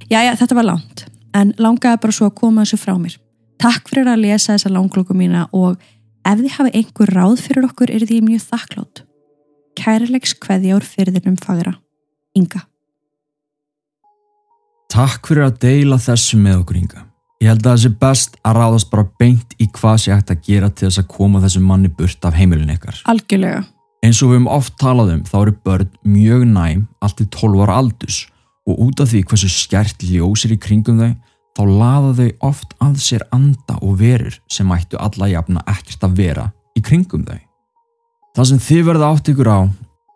Jæja, 0.10 0.36
þetta 0.38 0.58
var 0.58 0.70
langt 0.70 1.06
en 1.36 1.52
langaði 1.60 2.02
bara 2.02 2.16
svo 2.16 2.30
að 2.30 2.38
koma 2.40 2.64
þessu 2.64 2.80
frá 2.80 2.96
mér. 3.00 3.18
Takk 3.62 3.90
fyrir 3.90 4.12
að 4.12 4.24
lesa 4.26 4.54
þessa 4.54 4.72
langloku 4.72 5.16
mína 5.18 5.48
og 5.56 5.80
ef 6.26 6.40
þið 6.42 6.54
hafi 6.58 6.72
einhver 6.80 7.12
ráð 7.14 7.42
fyrir 7.46 7.68
okkur 7.70 7.92
er 7.94 8.06
því 8.06 8.22
mjög 8.26 8.46
þakklátt. 8.50 9.04
Kærleiks 9.76 10.34
kveðjár 10.42 10.86
fyrir 10.88 11.18
þinnum 11.18 11.38
fagra. 11.42 11.76
Inga. 12.36 12.64
Takk 14.92 15.28
fyrir 15.28 15.50
að 15.50 15.60
deila 15.66 16.00
þessu 16.00 16.40
með 16.40 16.62
okkur 16.64 16.80
Inga. 16.80 17.06
Ég 17.44 17.52
held 17.52 17.66
að 17.66 17.72
það 17.74 17.82
sé 17.84 17.90
best 18.02 18.38
að 18.48 18.58
ráðast 18.58 18.92
bara 18.92 19.08
beint 19.20 19.56
í 19.60 19.68
hvað 19.76 19.98
sé 20.02 20.14
hægt 20.14 20.32
að 20.32 20.46
gera 20.48 20.70
til 20.72 20.88
þess 20.88 21.02
að 21.02 21.10
koma 21.12 21.42
þessu 21.44 21.62
manni 21.62 21.92
burt 21.92 22.28
af 22.28 22.38
heimilin 22.38 22.72
ykkar. 22.74 23.02
Algjörlega. 23.12 23.66
Eins 24.06 24.22
og 24.24 24.32
við 24.32 24.40
höfum 24.40 24.52
oft 24.56 24.76
talað 24.80 25.12
um 25.16 25.24
þá 25.28 25.36
eru 25.42 25.56
börn 25.66 25.92
mjög 26.08 26.46
næm 26.48 26.86
allt 27.04 27.18
til 27.20 27.28
12 27.34 27.66
ára 27.66 27.78
aldus 27.82 28.22
og 28.66 28.82
út 28.88 29.02
af 29.04 29.12
því 29.12 29.24
hversu 29.28 29.50
skert 29.52 30.06
ljósir 30.06 30.56
í 30.56 30.60
kringum 30.62 31.02
þau 31.02 31.12
þá 31.56 31.64
laða 31.70 32.14
þau 32.20 32.30
oft 32.50 32.76
að 32.84 33.02
sér 33.04 33.26
anda 33.36 33.80
og 33.82 33.98
verur 34.02 34.38
sem 34.52 34.72
ættu 34.76 35.00
alla 35.00 35.30
jafna 35.32 35.64
ekkert 35.72 36.08
að 36.08 36.18
vera 36.20 36.46
í 36.76 36.84
kringum 36.84 37.26
þau. 37.28 37.40
Það 38.36 38.50
sem 38.52 38.64
þið 38.68 38.88
verða 38.90 39.12
átt 39.14 39.30
ykkur 39.32 39.52
á 39.52 39.60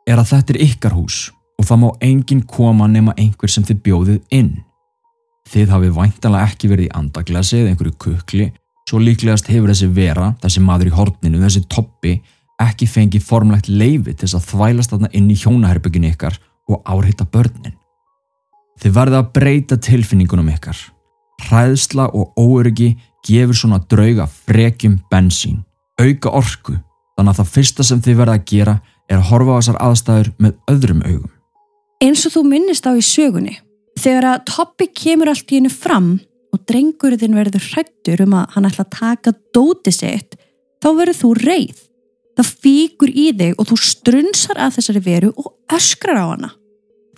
er 0.10 0.20
að 0.20 0.32
þetta 0.34 0.56
er 0.56 0.64
ykkar 0.66 0.98
hús 0.98 1.20
og 1.60 1.68
það 1.68 1.82
má 1.84 1.90
enginn 2.04 2.42
koma 2.48 2.88
nema 2.92 3.16
einhver 3.20 3.52
sem 3.52 3.64
þið 3.68 3.80
bjóðið 3.86 4.20
inn. 4.36 4.52
Þið 5.50 5.72
hafið 5.74 5.96
væntanlega 5.96 6.50
ekki 6.52 6.70
verið 6.72 6.90
í 6.90 6.94
andaglasi 7.00 7.62
eða 7.62 7.72
einhverju 7.72 7.96
kukli, 8.04 8.50
svo 8.90 9.00
líklegast 9.02 9.50
hefur 9.52 9.72
þessi 9.72 9.90
vera, 9.96 10.34
þessi 10.44 10.62
maður 10.64 10.92
í 10.92 10.94
horninu, 10.96 11.42
þessi 11.42 11.64
toppi, 11.72 12.20
ekki 12.60 12.88
fengið 12.92 13.26
formlegt 13.26 13.72
leifi 13.72 14.14
til 14.14 14.28
þess 14.28 14.38
að 14.40 14.48
þvælast 14.52 14.94
þarna 14.94 15.12
inn 15.16 15.32
í 15.32 15.38
hjónaherbygginu 15.40 16.12
ykkar 16.14 16.40
og 16.70 16.84
áhrita 16.86 17.28
börnin. 17.28 17.76
Þið 18.80 18.96
verða 18.96 19.24
að 19.24 19.32
breyta 19.36 19.80
tilfinningunum 19.80 20.52
ykkar. 20.54 20.80
Hræðsla 21.48 22.10
og 22.14 22.36
óöryggi 22.38 22.94
gefur 23.28 23.58
svona 23.58 23.80
drauga 23.92 24.28
frekjum 24.28 25.00
bensín, 25.12 25.64
auka 26.00 26.32
orku, 26.36 26.78
þannig 27.18 27.34
að 27.34 27.42
það 27.42 27.52
fyrsta 27.56 27.86
sem 27.88 28.02
þið 28.04 28.22
verða 28.22 28.38
að 28.40 28.48
gera 28.52 28.78
er 29.10 29.18
að 29.18 29.28
horfa 29.32 29.56
á 29.56 29.60
þessar 29.60 29.82
aðstæður 29.88 30.32
með 30.38 30.56
öðrum 30.72 31.04
augum. 31.06 31.32
Eins 32.00 32.24
og 32.28 32.36
þú 32.36 32.46
minnist 32.48 32.88
á 32.88 32.92
í 32.96 33.04
sögunni. 33.04 33.58
Þegar 34.00 34.28
að 34.30 34.44
Toppi 34.48 34.88
kemur 34.96 35.32
allt 35.32 35.52
í 35.52 35.60
hennu 35.60 35.72
fram 35.74 36.14
og 36.56 36.62
drengurinn 36.70 37.36
verður 37.36 37.66
hrættur 37.74 38.24
um 38.24 38.38
að 38.40 38.56
hann 38.56 38.70
ætla 38.70 38.86
að 38.86 38.96
taka 38.96 39.34
dóti 39.56 39.92
sitt, 39.94 40.38
þá 40.80 40.90
verður 40.96 41.20
þú 41.20 41.34
reið. 41.42 41.82
Það 42.40 42.52
fíkur 42.64 43.12
í 43.12 43.26
þig 43.36 43.60
og 43.60 43.68
þú 43.68 43.78
strunsar 43.84 44.62
að 44.64 44.78
þessari 44.78 45.04
veru 45.04 45.34
og 45.36 45.76
öskrar 45.76 46.22
á 46.24 46.26
hana. 46.30 46.52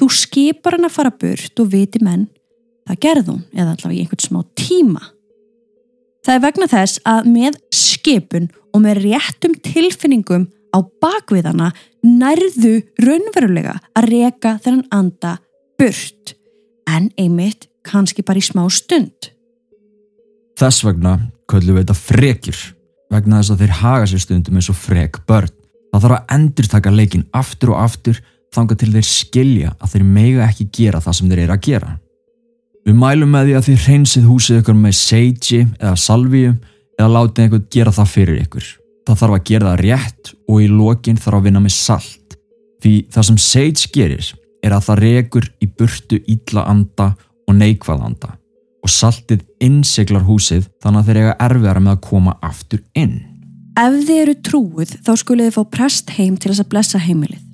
Þú 0.02 0.08
skipar 0.18 0.80
hann 0.80 0.88
að 0.88 0.96
fara 0.96 1.14
burt 1.14 1.62
og 1.62 1.70
viti 1.70 2.02
menn, 2.02 2.26
það 2.92 3.02
gerð 3.08 3.32
hún 3.32 3.44
eða 3.56 3.74
allavega 3.74 3.98
í 3.98 4.04
einhvern 4.04 4.26
smá 4.26 4.42
tíma. 4.60 5.04
Það 6.22 6.36
er 6.36 6.44
vegna 6.44 6.68
þess 6.70 7.02
að 7.08 7.30
með 7.34 7.62
skipun 7.74 8.50
og 8.72 8.84
með 8.84 9.02
réttum 9.08 9.56
tilfinningum 9.66 10.50
á 10.72 10.80
bakviðana 11.04 11.72
nærðu 12.06 12.76
raunverulega 13.02 13.78
að 13.98 14.10
reka 14.12 14.58
þennan 14.64 14.86
anda 14.94 15.38
burt 15.80 16.36
en 16.90 17.10
einmitt 17.20 17.68
kannski 17.88 18.24
bara 18.26 18.42
í 18.42 18.46
smá 18.46 18.64
stund. 18.70 19.32
Þess 20.60 20.86
vegna 20.86 21.18
köllum 21.50 21.80
við 21.80 21.88
þetta 21.88 21.98
frekjur 21.98 22.62
vegna 23.12 23.42
þess 23.42 23.54
að 23.56 23.64
þeir 23.64 23.76
haga 23.82 24.12
sér 24.12 24.24
stundum 24.24 24.60
eins 24.60 24.70
og 24.72 24.78
frek 24.78 25.20
börn. 25.28 25.52
Það 25.92 26.06
þarf 26.06 26.18
að 26.18 26.36
endur 26.38 26.70
taka 26.72 26.94
leikin 26.94 27.26
aftur 27.36 27.74
og 27.74 27.82
aftur 27.82 28.22
þanga 28.56 28.78
til 28.80 28.92
þeir 28.94 29.08
skilja 29.08 29.74
að 29.80 29.96
þeir 29.96 30.06
mega 30.08 30.46
ekki 30.48 30.70
gera 30.78 31.02
það 31.04 31.18
sem 31.18 31.32
þeir 31.32 31.44
eru 31.46 31.56
að 31.56 31.66
gera. 31.68 31.92
Við 32.88 32.98
mælum 32.98 33.34
með 33.36 33.48
því 33.48 33.56
að 33.58 33.66
þið 33.68 33.88
reynsið 33.88 34.28
húsið 34.28 34.60
ykkur 34.62 34.78
með 34.78 34.96
seigi 34.98 35.62
eða 35.78 35.96
salvíum 36.02 36.58
eða 36.98 37.10
látið 37.16 37.44
einhvern 37.44 37.68
gera 37.74 37.94
það 37.94 38.12
fyrir 38.16 38.42
ykkur. 38.42 38.68
Það 39.08 39.20
þarf 39.22 39.38
að 39.38 39.48
gera 39.50 39.70
það 39.70 39.84
rétt 39.86 40.32
og 40.48 40.62
í 40.62 40.68
lokin 40.72 41.20
þarf 41.22 41.40
að 41.40 41.48
vinna 41.48 41.62
með 41.62 41.76
salt. 41.78 42.38
Því 42.82 42.94
það 43.14 43.28
sem 43.30 43.42
seigi 43.46 43.92
gerir 43.94 44.32
er 44.66 44.76
að 44.76 44.86
það 44.90 45.02
rekur 45.06 45.50
í 45.62 45.70
burtu 45.78 46.22
ítla 46.30 46.66
anda 46.70 47.12
og 47.48 47.58
neikvað 47.58 48.06
anda 48.10 48.36
og 48.82 48.90
saltið 48.90 49.44
innseglar 49.62 50.26
húsið 50.26 50.66
þannig 50.82 51.04
að 51.04 51.10
þeir 51.10 51.20
eiga 51.22 51.38
erfiðara 51.46 51.84
með 51.86 51.94
að 51.94 52.04
koma 52.08 52.34
aftur 52.42 52.82
inn. 52.98 53.20
Ef 53.78 54.02
þið 54.08 54.22
eru 54.24 54.36
trúið 54.48 54.96
þá 55.06 55.12
skulið 55.22 55.48
þið 55.48 55.58
fá 55.58 55.64
prest 55.78 56.14
heim 56.18 56.38
til 56.38 56.52
þess 56.52 56.64
að 56.66 56.72
blessa 56.74 57.02
heimilið. 57.02 57.51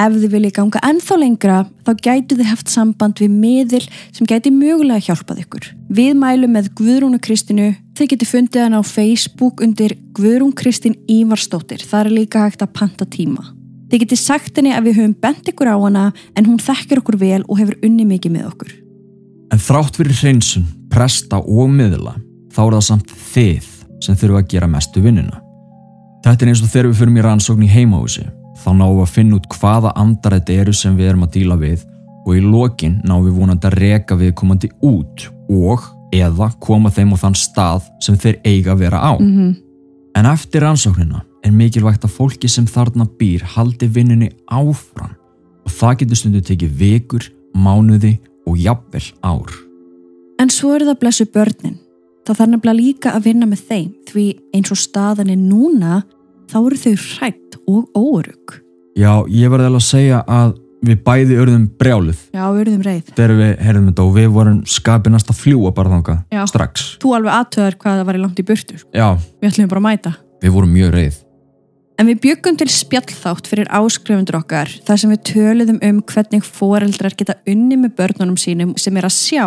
Ef 0.00 0.14
þið 0.16 0.30
viljið 0.32 0.52
ganga 0.56 0.80
ennþá 0.88 1.16
lengra 1.20 1.56
þá 1.84 1.90
gætu 2.00 2.36
þið 2.38 2.48
haft 2.48 2.70
samband 2.72 3.18
við 3.20 3.32
miðil 3.36 3.82
sem 3.84 4.28
gæti 4.28 4.48
mögulega 4.54 5.04
hjálpað 5.04 5.42
ykkur. 5.42 5.66
Við 5.92 6.14
mælum 6.16 6.54
með 6.56 6.70
Guðrúnu 6.78 7.20
Kristinu, 7.20 7.74
þið 7.98 8.10
geti 8.14 8.28
fundið 8.30 8.64
hann 8.64 8.78
á 8.80 8.82
Facebook 8.88 9.60
undir 9.60 9.98
Guðrún 10.16 10.54
Kristin 10.56 10.96
Ívarstóttir, 11.12 11.84
það 11.84 12.06
er 12.06 12.16
líka 12.22 12.46
hægt 12.46 12.64
að 12.64 12.72
panta 12.78 13.04
tíma. 13.04 13.44
Þið 13.92 14.04
geti 14.06 14.16
sagt 14.16 14.56
henni 14.56 14.72
að 14.72 14.88
við 14.88 15.00
höfum 15.02 15.16
bent 15.20 15.52
ykkur 15.52 15.68
á 15.68 15.76
hana 15.76 16.08
en 16.32 16.48
hún 16.48 16.60
þekkir 16.62 17.04
okkur 17.04 17.20
vel 17.20 17.42
og 17.44 17.60
hefur 17.60 17.76
unni 17.84 18.08
mikið 18.08 18.38
með 18.38 18.48
okkur. 18.48 18.74
En 19.52 19.60
þrátt 19.60 20.00
fyrir 20.00 20.16
hreinsun, 20.16 20.68
presta 20.88 21.44
og 21.44 21.68
miðla 21.68 22.16
þá 22.48 22.62
er 22.64 22.78
það 22.78 22.86
samt 22.88 23.18
þið 23.34 23.72
sem 24.00 24.16
þurfu 24.16 24.40
að 24.40 24.52
gera 24.54 24.72
mestu 24.72 25.04
vinnuna. 25.04 25.42
Þetta 26.24 26.46
er 26.46 26.52
eins 26.54 26.62
og 26.64 26.72
þegar 26.72 26.88
við 26.88 27.02
fyrum 27.02 27.18
í 27.18 27.26
rannsókn 27.26 27.66
í 27.66 27.68
heimahúsi 27.68 28.24
þá 28.62 28.70
náum 28.76 28.94
við 28.96 29.02
að 29.06 29.14
finna 29.16 29.38
út 29.38 29.48
hvaða 29.56 29.94
andar 29.98 30.36
þetta 30.38 30.60
eru 30.62 30.76
sem 30.76 30.96
við 30.96 31.10
erum 31.10 31.26
að 31.26 31.34
díla 31.38 31.58
við 31.60 31.82
og 32.22 32.36
í 32.36 32.44
lokin 32.44 33.00
náum 33.04 33.24
við 33.26 33.38
vonandi 33.40 33.68
að 33.68 33.78
reka 33.80 34.18
viðkomandi 34.18 34.70
út 34.86 35.26
og 35.50 35.88
eða 36.12 36.50
koma 36.62 36.92
þeim 36.92 37.14
á 37.16 37.22
þann 37.24 37.38
stað 37.38 37.88
sem 38.04 38.18
þeir 38.20 38.38
eiga 38.44 38.74
að 38.74 38.82
vera 38.84 39.00
á. 39.00 39.12
Mm 39.18 39.32
-hmm. 39.36 39.52
En 40.14 40.26
eftir 40.26 40.62
rannsóknina 40.62 41.22
er 41.42 41.52
mikilvægt 41.52 42.04
að 42.04 42.14
fólki 42.16 42.48
sem 42.48 42.66
þarna 42.66 43.06
býr 43.18 43.42
haldi 43.54 43.88
vinnunni 43.88 44.30
áfram 44.46 45.16
og 45.64 45.70
það 45.72 45.98
getur 45.98 46.16
stundu 46.16 46.40
tekið 46.40 46.76
vikur, 46.78 47.24
mánuði 47.54 48.18
og 48.46 48.58
jafnvel 48.58 49.06
ár. 49.22 49.50
En 50.38 50.50
svo 50.50 50.74
eru 50.74 50.86
það 50.86 50.98
blessu 51.00 51.24
börnin. 51.24 51.78
Það 52.26 52.36
þarf 52.36 52.50
nefnilega 52.50 52.80
líka 52.80 53.12
að 53.16 53.24
vinna 53.24 53.46
með 53.46 53.60
þeim 53.68 53.92
því 54.10 54.26
eins 54.54 54.70
og 54.70 54.78
staðan 54.78 55.30
er 55.30 55.40
núna 55.40 56.02
þá 56.50 56.58
eru 56.66 56.76
þau 56.76 56.94
hrætt 56.96 57.41
og 57.68 57.88
óörug. 57.96 58.58
Já, 58.98 59.22
ég 59.28 59.48
var 59.52 59.60
eða 59.64 59.78
að 59.80 59.86
segja 59.86 60.20
að 60.28 60.54
við 60.82 61.02
bæði 61.06 61.36
örðum 61.38 61.66
brjáluð. 61.78 62.20
Já, 62.34 62.42
við 62.52 62.60
örðum 62.64 62.82
reið. 62.86 63.10
Þegar 63.14 63.34
við 63.38 63.52
herðum 63.62 63.84
þetta 63.90 64.02
og 64.06 64.14
við 64.16 64.30
vorum 64.34 64.62
skapinast 64.66 65.30
að 65.30 65.38
fljúa 65.38 65.70
bara 65.76 65.92
þangað 65.94 66.22
Já. 66.34 66.42
strax. 66.50 66.86
Þú 67.02 67.12
alveg 67.16 67.36
aðtöðar 67.38 67.76
hvað 67.78 68.00
það 68.00 68.08
var 68.10 68.18
í 68.18 68.22
langt 68.24 68.40
í 68.42 68.46
burtu. 68.48 68.78
Sko. 68.82 68.88
Já, 68.92 69.08
Við 69.40 69.50
ætlum 69.52 69.68
bara 69.70 69.80
að 69.80 69.86
mæta. 69.86 70.14
við 70.42 70.50
vorum 70.56 70.72
mjög 70.74 70.90
reið. 70.96 71.20
En 72.00 72.08
við 72.08 72.20
byggum 72.24 72.56
til 72.58 72.66
spjallþátt 72.72 73.46
fyrir 73.46 73.68
áskrifundur 73.70 74.40
okkar 74.40 74.66
þar 74.82 74.98
sem 74.98 75.10
við 75.12 75.20
töluðum 75.28 75.78
um 75.86 76.02
hvernig 76.02 76.42
foreldrar 76.42 77.14
geta 77.14 77.36
unni 77.46 77.76
með 77.78 77.94
börnunum 78.00 78.36
sínum 78.40 78.72
sem 78.80 78.96
er 78.96 79.06
að 79.06 79.14
sjá. 79.14 79.46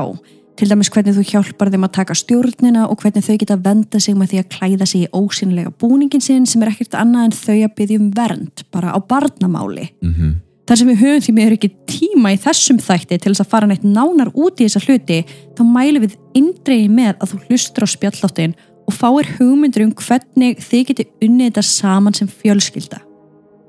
Til 0.56 0.70
dæmis 0.72 0.88
hvernig 0.88 1.18
þú 1.18 1.24
hjálpar 1.28 1.70
þeim 1.74 1.84
að 1.84 1.96
taka 1.98 2.16
stjórnina 2.16 2.86
og 2.88 3.02
hvernig 3.02 3.26
þau 3.26 3.36
geta 3.42 3.58
venda 3.60 4.00
sig 4.00 4.16
með 4.16 4.32
því 4.32 4.42
að 4.42 4.52
klæða 4.56 4.88
sig 4.88 5.04
í 5.04 5.12
ósynlega 5.12 5.74
búningin 5.82 6.24
sinn 6.24 6.48
sem 6.48 6.64
er 6.64 6.72
ekkert 6.72 6.96
annað 6.96 7.28
en 7.28 7.36
þau 7.42 7.58
að 7.58 7.76
byggja 7.76 8.00
um 8.00 8.12
vernd 8.16 8.64
bara 8.72 8.96
á 8.96 9.00
barnamáli. 9.04 9.90
Mm 10.02 10.36
Þar 10.66 10.80
sem 10.80 10.88
við 10.90 11.02
höfum 11.04 11.22
því 11.22 11.34
miður 11.38 11.56
ekki 11.60 11.68
tíma 11.86 12.32
í 12.34 12.38
þessum 12.42 12.80
þætti 12.82 13.20
til 13.22 13.32
þess 13.32 13.44
að 13.44 13.50
fara 13.52 13.68
neitt 13.70 13.84
nánar 13.86 14.32
út 14.34 14.58
í 14.58 14.66
þessa 14.66 14.82
hluti, 14.88 15.20
þá 15.54 15.62
mælum 15.62 16.06
við 16.08 16.16
indreiði 16.40 16.88
með 16.90 17.12
að 17.20 17.34
þú 17.34 17.42
hlustur 17.44 17.86
á 17.86 17.88
spjalláttin 17.94 18.56
og 18.90 18.96
fáir 18.98 19.30
hugmyndur 19.38 19.86
um 19.86 19.94
hvernig 20.00 20.64
þið 20.66 20.88
geti 20.90 21.06
unnið 21.22 21.52
þetta 21.52 21.66
saman 21.70 22.18
sem 22.18 22.32
fjölskylda. 22.42 23.04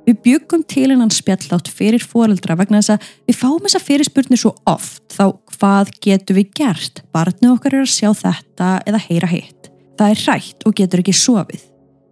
Við 0.07 0.21
byggum 0.25 0.65
til 0.71 0.87
hennan 0.87 1.13
spjallátt 1.13 1.69
fyrir 1.69 2.01
foreldra 2.01 2.57
vegna 2.57 2.81
þess 2.81 2.95
að 2.95 3.07
við 3.29 3.39
fáum 3.43 3.65
þessa 3.67 3.83
fyrirspurnir 3.83 4.41
svo 4.41 4.55
oft, 4.71 5.03
þá 5.13 5.35
hvað 5.57 5.93
getum 6.05 6.39
við 6.39 6.53
gert? 6.57 7.03
Barnið 7.15 7.55
okkar 7.55 7.77
er 7.77 7.87
að 7.87 7.95
sjá 7.95 8.11
þetta 8.17 8.71
eða 8.89 9.01
heyra 9.09 9.31
hitt. 9.31 9.71
Það 9.97 10.13
er 10.13 10.23
hrætt 10.27 10.67
og 10.69 10.77
getur 10.77 11.03
ekki 11.03 11.17
sofið. 11.17 11.65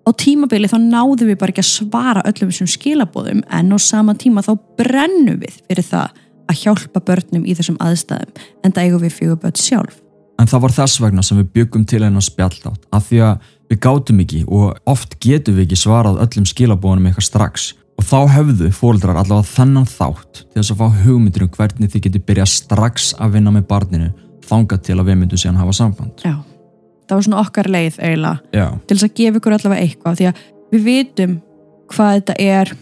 Á 0.04 0.10
tímabili 0.20 0.68
þá 0.68 0.76
náðum 0.82 1.30
við 1.30 1.38
bara 1.40 1.54
ekki 1.54 1.64
að 1.64 1.70
svara 1.70 2.24
öllum 2.28 2.50
þessum 2.52 2.68
skilabóðum 2.68 3.42
en 3.48 3.72
á 3.72 3.78
sama 3.80 4.14
tíma 4.20 4.44
þá 4.44 4.52
brennum 4.76 5.38
við 5.40 5.60
fyrir 5.64 5.86
það 5.88 6.20
að 6.52 6.60
hjálpa 6.60 7.00
börnum 7.08 7.46
í 7.48 7.54
þessum 7.56 7.78
aðstæðum 7.80 8.34
en 8.64 8.74
það 8.74 8.88
eigum 8.88 9.04
við 9.04 9.14
fjögur 9.16 9.40
börn 9.44 9.60
sjálf. 9.60 10.00
En 10.40 10.50
það 10.50 10.64
var 10.64 10.74
þess 10.76 11.00
vegna 11.00 11.24
sem 11.24 11.38
við 11.40 11.52
byggum 11.56 11.86
til 11.88 12.02
hennar 12.04 12.24
spjallátt 12.24 12.88
af 12.92 13.08
því 13.08 13.22
að 13.30 13.48
við 13.70 13.80
gátum 13.86 14.20
ekki 14.24 14.42
og 14.44 14.90
oft 14.90 15.16
getum 15.22 15.56
við 15.56 15.68
ekki 15.68 15.80
svarað 15.80 16.20
öllum 16.24 16.48
skilabóðunum 16.50 17.08
eitthvað 17.08 17.28
strax 17.30 17.70
Og 17.98 18.04
þá 18.04 18.16
hefðu 18.34 18.70
fóreldrar 18.74 19.16
allavega 19.20 19.46
þennan 19.54 19.86
þátt 19.86 20.40
til 20.50 20.58
þess 20.62 20.72
að 20.74 20.80
fá 20.82 21.02
hugmyndir 21.04 21.44
um 21.46 21.52
hvernig 21.54 21.92
þið 21.92 22.02
getur 22.08 22.24
byrjað 22.26 22.50
strax 22.50 23.12
að 23.22 23.36
vinna 23.36 23.52
með 23.54 23.66
barninu 23.70 24.08
þangað 24.48 24.82
til 24.88 24.96
að 24.98 25.06
við 25.08 25.18
myndum 25.20 25.40
síðan 25.40 25.60
hafa 25.62 25.72
samband. 25.78 26.24
Já. 26.24 26.34
Það 27.08 27.14
var 27.16 27.24
svona 27.26 27.40
okkar 27.44 27.68
leið 27.70 27.98
eiginlega 28.00 28.38
Já, 28.56 28.66
til 28.88 28.96
þess 28.96 29.04
að 29.06 29.14
gefa 29.20 29.40
ykkur 29.40 29.56
allavega 29.58 29.84
eitthvað 29.86 30.18
því 30.20 30.26
að 30.30 30.42
við 30.74 30.84
vitum 30.88 31.34
hvað 31.94 32.12
þetta 32.16 32.36
er 32.40 32.72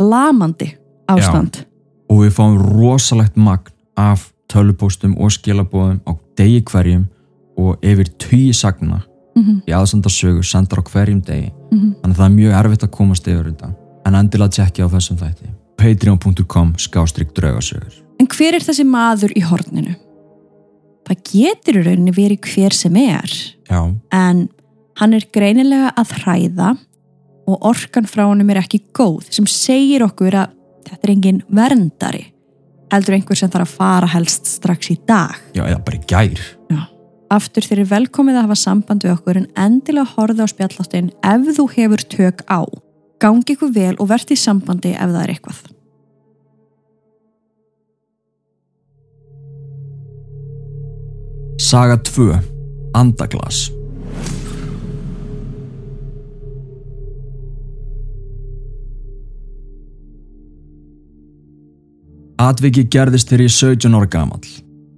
lamandi 0.00 0.68
ástand. 1.10 1.64
og 2.10 2.22
við 2.24 2.34
fáum 2.36 2.58
rosalegt 2.60 3.36
magn 3.36 3.72
af 3.96 4.28
tölupóstum 4.52 5.16
og 5.20 5.30
skilabóðum 5.34 6.00
á 6.06 6.12
degi 6.38 6.62
hverjum 6.70 7.06
og 7.58 7.78
yfir 7.82 8.08
tíu 8.18 8.52
sagna 8.54 9.02
Mhm, 9.36 9.60
í 9.62 9.72
aðsendarsögur 9.72 10.42
sendar 10.44 10.80
á 10.82 10.84
hverjum 10.90 11.20
degi. 11.22 11.52
mhm. 11.70 11.94
Þannig 12.02 12.16
að 12.16 12.18
það 12.18 12.26
er 12.26 12.34
mjög 12.36 12.52
erfitt 12.64 12.82
að 12.84 12.90
komast 12.90 13.28
yfir 13.28 13.44
þetta. 13.46 13.68
En 14.08 14.16
endilega 14.18 14.56
tjekki 14.56 14.84
á 14.84 14.88
þessum 14.92 15.18
þætti. 15.20 15.50
Patreon.com 15.80 16.74
skástrygg 16.80 17.34
draugasögur. 17.36 17.98
En 18.20 18.28
hver 18.28 18.56
er 18.58 18.64
þessi 18.64 18.84
maður 18.84 19.32
í 19.36 19.42
horninu? 19.44 19.94
Það 21.08 21.22
getur 21.32 21.80
í 21.80 21.84
rauninni 21.86 22.14
verið 22.14 22.50
hver 22.52 22.76
sem 22.76 22.96
er 23.00 23.32
Já, 23.70 23.80
en 24.14 24.44
hann 25.00 25.16
er 25.16 25.24
greinilega 25.32 25.94
að 25.98 26.12
hræða 26.20 26.74
og 27.50 27.64
orkan 27.70 28.06
frá 28.06 28.26
honum 28.28 28.52
er 28.52 28.60
ekki 28.60 28.82
góð 28.94 29.30
sem 29.32 29.48
segir 29.48 30.04
okkur 30.06 30.36
að 30.42 30.52
þetta 30.86 31.08
er 31.08 31.14
engin 31.14 31.40
verndari 31.48 32.28
heldur 32.90 33.16
einhver 33.16 33.38
sem 33.38 33.50
þarf 33.50 33.68
að 33.68 33.80
fara 33.80 34.10
helst 34.14 34.48
strax 34.50 34.90
í 34.92 34.98
dag. 35.06 35.36
já, 35.54 35.62
eða 35.64 35.82
bara 35.86 35.98
í 35.98 36.06
gær. 36.10 36.46
Aftur 37.30 37.62
þeir 37.62 37.78
eru 37.78 37.90
velkomið 37.92 38.38
að 38.40 38.46
hafa 38.48 38.58
samband 38.58 39.04
við 39.06 39.12
okkur 39.14 39.38
en 39.38 39.50
endilega 39.54 40.16
horfið 40.16 40.42
á 40.42 40.46
spjalláttin 40.50 41.10
ef 41.22 41.50
þú 41.54 41.66
hefur 41.76 42.02
tök 42.10 42.42
á. 42.50 42.66
Gangi 43.20 43.52
ykkur 43.52 43.74
vel 43.74 43.96
og 44.00 44.08
verði 44.08 44.32
í 44.32 44.40
sambandi 44.40 44.94
ef 44.96 45.10
það 45.12 45.22
er 45.22 45.32
eitthvað. 45.34 45.60
Saga 51.60 51.98
2. 52.08 52.30
Andaglas. 52.96 53.68
Atviki 62.40 62.86
gerðist 62.88 63.28
þegar 63.28 63.44
ég 63.44 63.52
17 63.52 63.98
ára 63.98 64.08
gamall. 64.08 64.48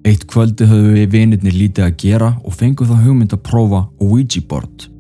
Eitt 0.07 0.29
kvöldi 0.31 0.71
höfðu 0.71 0.95
við 0.95 1.11
vinirnir 1.11 1.59
lítið 1.59 1.89
að 1.89 1.99
gera 1.99 2.33
og 2.47 2.55
fengum 2.55 2.87
þá 2.87 3.03
hugmynd 3.03 3.35
að 3.35 3.43
prófa 3.51 3.83
Ouija 3.99 4.47
board. 4.47 4.92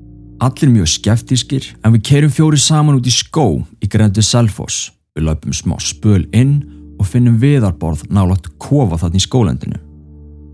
Allir 0.42 0.72
mjög 0.74 0.88
skeftískir 0.90 1.66
en 1.86 1.92
við 1.94 2.02
keirum 2.08 2.30
fjóri 2.34 2.58
saman 2.58 2.96
út 2.98 3.06
í 3.06 3.12
skó 3.14 3.44
í 3.78 3.86
grendu 3.86 4.24
Selfoss. 4.26 4.88
Við 5.14 5.28
löpum 5.28 5.54
smá 5.54 5.76
spöl 5.78 6.24
inn 6.34 6.56
og 6.98 7.06
finnum 7.06 7.36
viðarborð 7.38 8.08
nálat 8.10 8.48
kofa 8.58 8.98
þarna 8.98 9.20
í 9.20 9.22
skólendinu. 9.22 9.78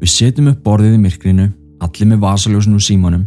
Við 0.02 0.12
setjum 0.12 0.50
upp 0.52 0.60
borðið 0.66 0.98
í 0.98 1.00
myrkrinu, 1.00 1.46
allir 1.80 2.10
með 2.10 2.20
vasaljósin 2.26 2.76
úr 2.76 2.84
símanum 2.84 3.22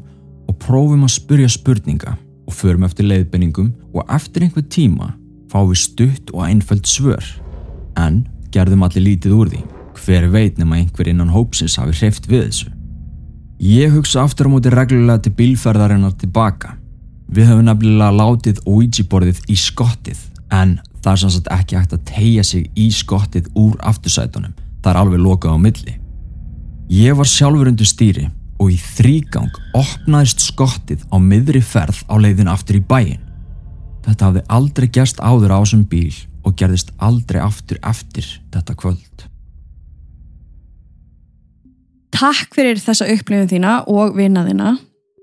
og 0.51 0.59
prófum 0.61 1.07
að 1.07 1.15
spurja 1.15 1.49
spurninga 1.49 2.13
og 2.45 2.53
förum 2.53 2.85
eftir 2.85 3.09
leiðbenningum 3.09 3.71
og 3.95 4.13
eftir 4.13 4.45
einhver 4.45 4.67
tíma 4.69 5.15
fáum 5.49 5.71
við 5.71 5.81
stutt 5.81 6.29
og 6.35 6.45
einföld 6.45 6.85
svör. 6.85 7.25
En 7.97 8.27
gerðum 8.53 8.85
allir 8.85 9.07
lítið 9.07 9.33
úr 9.39 9.49
því. 9.49 9.63
Hver 9.97 10.29
veit 10.29 10.61
nema 10.61 10.77
einhver 10.77 11.09
innan 11.09 11.33
hópsins 11.33 11.79
hafi 11.81 11.97
hreift 12.03 12.29
við 12.29 12.45
þessu. 12.51 12.69
Ég 13.61 13.91
hugsa 13.93 14.23
aftur 14.25 14.47
á 14.49 14.53
móti 14.57 14.71
reglulega 14.73 15.21
til 15.21 15.35
bílferðarinnar 15.37 16.15
tilbaka. 16.17 16.71
Við 17.29 17.51
höfum 17.51 17.67
nefnilega 17.67 18.07
látið 18.09 18.61
Ouija-borðið 18.65 19.43
í 19.53 19.57
skottið 19.61 20.23
en 20.49 20.79
það 21.03 21.11
er 21.11 21.19
sannsagt 21.21 21.51
ekki 21.53 21.77
hægt 21.77 21.93
að 21.93 22.07
tegja 22.09 22.45
sig 22.47 22.71
í 22.73 22.87
skottið 22.89 23.51
úr 23.53 23.75
aftursætunum. 23.85 24.55
Það 24.81 24.89
er 24.89 24.99
alveg 25.03 25.21
lokað 25.21 25.53
á 25.53 25.57
milli. 25.61 25.93
Ég 26.89 27.13
var 27.19 27.29
sjálfur 27.29 27.69
undir 27.69 27.85
stýri 27.85 28.25
og 28.57 28.73
í 28.73 28.79
þrýgang 28.81 29.61
opnaðist 29.77 30.41
skottið 30.41 31.05
á 31.13 31.21
miðri 31.21 31.61
ferð 31.61 32.01
á 32.09 32.17
leiðin 32.17 32.49
aftur 32.49 32.81
í 32.81 32.81
bæin. 32.81 33.21
Þetta 34.01 34.31
hafði 34.31 34.45
aldrei 34.57 34.89
gerst 34.89 35.21
áður 35.21 35.53
á 35.53 35.61
þessum 35.61 35.85
bíl 35.85 36.17
og 36.41 36.57
gerðist 36.57 36.89
aldrei 36.97 37.43
aftur 37.45 37.77
eftir 37.85 38.25
þetta 38.49 38.73
kvöld. 38.73 39.10
Takk 42.11 42.55
fyrir 42.55 42.79
þessa 42.81 43.07
upplifin 43.11 43.49
þína 43.49 43.75
og 43.91 44.15
vinaðina. 44.17 44.75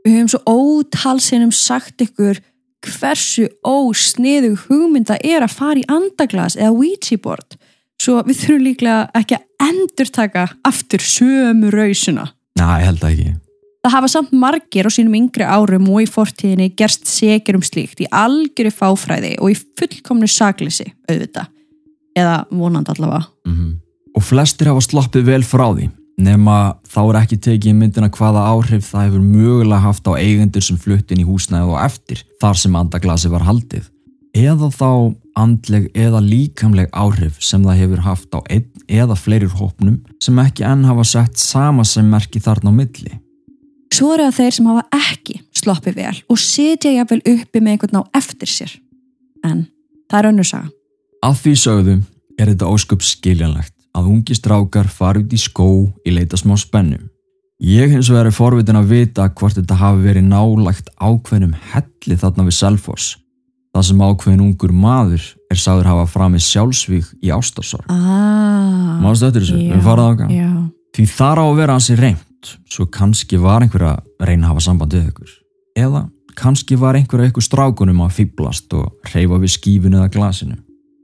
Við 0.04 0.14
höfum 0.14 0.30
svo 0.32 0.40
ótalsinnum 0.48 1.52
sagt 1.54 2.00
ykkur 2.04 2.40
hversu 2.86 3.48
ósniðu 3.66 4.54
hugmynda 4.66 5.18
er 5.24 5.44
að 5.44 5.56
fara 5.58 5.80
í 5.80 5.88
andaglas 5.90 6.56
eða 6.56 6.72
Ouija 6.76 7.18
board. 7.22 7.58
Svo 7.98 8.22
við 8.26 8.44
þurfum 8.44 8.64
líklega 8.64 9.00
ekki 9.18 9.36
að 9.36 9.68
endurtaka 9.68 10.46
aftur 10.68 11.02
sömu 11.02 11.72
rausuna. 11.74 12.28
Næ, 12.58 12.66
ég 12.78 12.88
held 12.88 13.02
það 13.02 13.14
ekki. 13.14 13.34
Það 13.78 13.94
hafa 13.94 14.10
samt 14.10 14.32
margir 14.34 14.86
á 14.86 14.90
sínum 14.90 15.16
yngri 15.18 15.46
árum 15.46 15.90
og 15.92 16.02
í 16.02 16.08
fortíðinni 16.10 16.72
gerst 16.78 17.06
segir 17.10 17.58
um 17.58 17.64
slíkt 17.66 18.02
í 18.02 18.08
algjöri 18.10 18.72
fáfræði 18.74 19.36
og 19.38 19.52
í 19.52 19.58
fullkomnu 19.78 20.30
saklisi, 20.30 20.88
auðvitað. 21.10 21.52
Eða 22.18 22.40
vonandi 22.50 22.94
allavega. 22.94 23.28
Mm 23.46 23.76
Og 24.16 24.24
flestir 24.24 24.66
hafa 24.66 24.80
sloppið 24.82 25.28
vel 25.28 25.44
frá 25.46 25.68
því, 25.76 25.84
nema 26.18 26.56
þá 26.88 26.98
er 27.02 27.18
ekki 27.20 27.38
tekið 27.46 27.70
í 27.70 27.76
myndina 27.78 28.10
hvaða 28.12 28.42
áhrif 28.50 28.88
það 28.90 29.06
hefur 29.06 29.22
mögulega 29.24 29.84
haft 29.84 30.08
á 30.10 30.12
eigendur 30.18 30.64
sem 30.64 30.80
flutt 30.80 31.12
inn 31.14 31.22
í 31.22 31.28
húsnæðu 31.28 31.76
og 31.76 31.84
eftir 31.84 32.24
þar 32.42 32.58
sem 32.58 32.76
andaglasi 32.78 33.30
var 33.32 33.46
haldið. 33.46 33.86
Eða 34.36 34.68
þá 34.74 34.90
andleg 35.38 35.86
eða 35.96 36.20
líkamleg 36.22 36.90
áhrif 36.92 37.38
sem 37.42 37.62
það 37.64 37.80
hefur 37.82 38.02
haft 38.04 38.34
á 38.34 38.40
einn 38.50 38.66
eða 38.90 39.16
fleirir 39.18 39.54
hópnum 39.54 40.02
sem 40.22 40.42
ekki 40.42 40.66
enn 40.66 40.84
hafa 40.88 41.06
sett 41.06 41.38
sama 41.40 41.86
sem 41.86 42.10
merki 42.10 42.42
þarna 42.42 42.74
á 42.74 42.78
milli. 42.82 43.14
Svo 43.94 44.12
eru 44.14 44.26
það 44.28 44.36
þeir 44.42 44.58
sem 44.58 44.68
hafa 44.68 44.84
ekki 44.98 45.40
sloppið 45.56 45.98
vel 46.02 46.16
og 46.28 46.42
sitja 46.42 46.92
jafnvel 46.92 47.22
uppi 47.22 47.62
með 47.62 47.76
einhvern 47.76 48.02
á 48.02 48.10
eftir 48.18 48.50
sér. 48.50 48.74
En 49.46 49.66
það 50.10 50.20
er 50.20 50.30
önnur 50.32 50.50
saga. 50.50 50.70
Að 51.24 51.42
því 51.42 51.56
sögðu 51.62 51.98
er 52.38 52.52
þetta 52.52 52.70
ósköp 52.70 53.02
skiljanlegt 53.06 53.77
að 53.96 54.10
ungi 54.12 54.34
strákar 54.36 54.88
fari 54.92 55.22
út 55.24 55.32
í 55.32 55.40
skó 55.40 55.68
í 56.04 56.14
leita 56.14 56.38
smá 56.40 56.56
spennum. 56.60 57.08
Ég 57.58 57.90
hins 57.90 58.10
vegar 58.12 58.28
er 58.30 58.36
forvitin 58.36 58.78
að 58.78 58.92
vita 58.92 59.24
hvort 59.34 59.56
þetta 59.58 59.78
hafi 59.80 60.04
verið 60.04 60.28
nálægt 60.28 60.92
ákveðnum 61.02 61.56
helli 61.72 62.18
þarna 62.20 62.46
við 62.46 62.54
Selfoss. 62.60 63.16
Það 63.74 63.86
sem 63.88 64.02
ákveðin 64.02 64.44
ungur 64.44 64.72
maður 64.72 65.24
er 65.50 65.58
sagður 65.58 65.90
hafa 65.90 66.04
framið 66.12 66.44
sjálfsvík 66.46 67.08
í 67.22 67.32
ástarsorg. 67.34 67.90
Ah, 67.90 68.98
Mástu 69.02 69.28
eftir 69.28 69.44
þessu? 69.44 69.58
Við 69.74 69.82
farað 69.84 70.12
ákveð. 70.12 70.36
Já, 70.38 70.50
Því 70.98 71.04
þar 71.14 71.38
á 71.38 71.44
að 71.44 71.58
vera 71.58 71.74
hansi 71.76 71.94
reynd, 71.98 72.52
svo 72.70 72.86
kannski 72.90 73.38
var 73.38 73.62
einhver 73.62 73.84
að 73.90 73.98
reyna 74.24 74.48
að 74.48 74.54
hafa 74.54 74.64
samband 74.64 74.94
við 74.96 75.10
ykkur. 75.10 75.34
Eða 75.78 76.00
kannski 76.38 76.78
var 76.78 76.96
einhver 76.98 77.22
að 77.22 77.30
ykkur 77.32 77.44
strákunum 77.46 78.00
að 78.06 78.16
fýblast 78.16 78.74
og 78.78 79.10
reyfa 79.12 79.38
við 79.42 79.52
skífinu 79.54 79.98
eða 80.00 80.10
glasinu. 80.14 80.56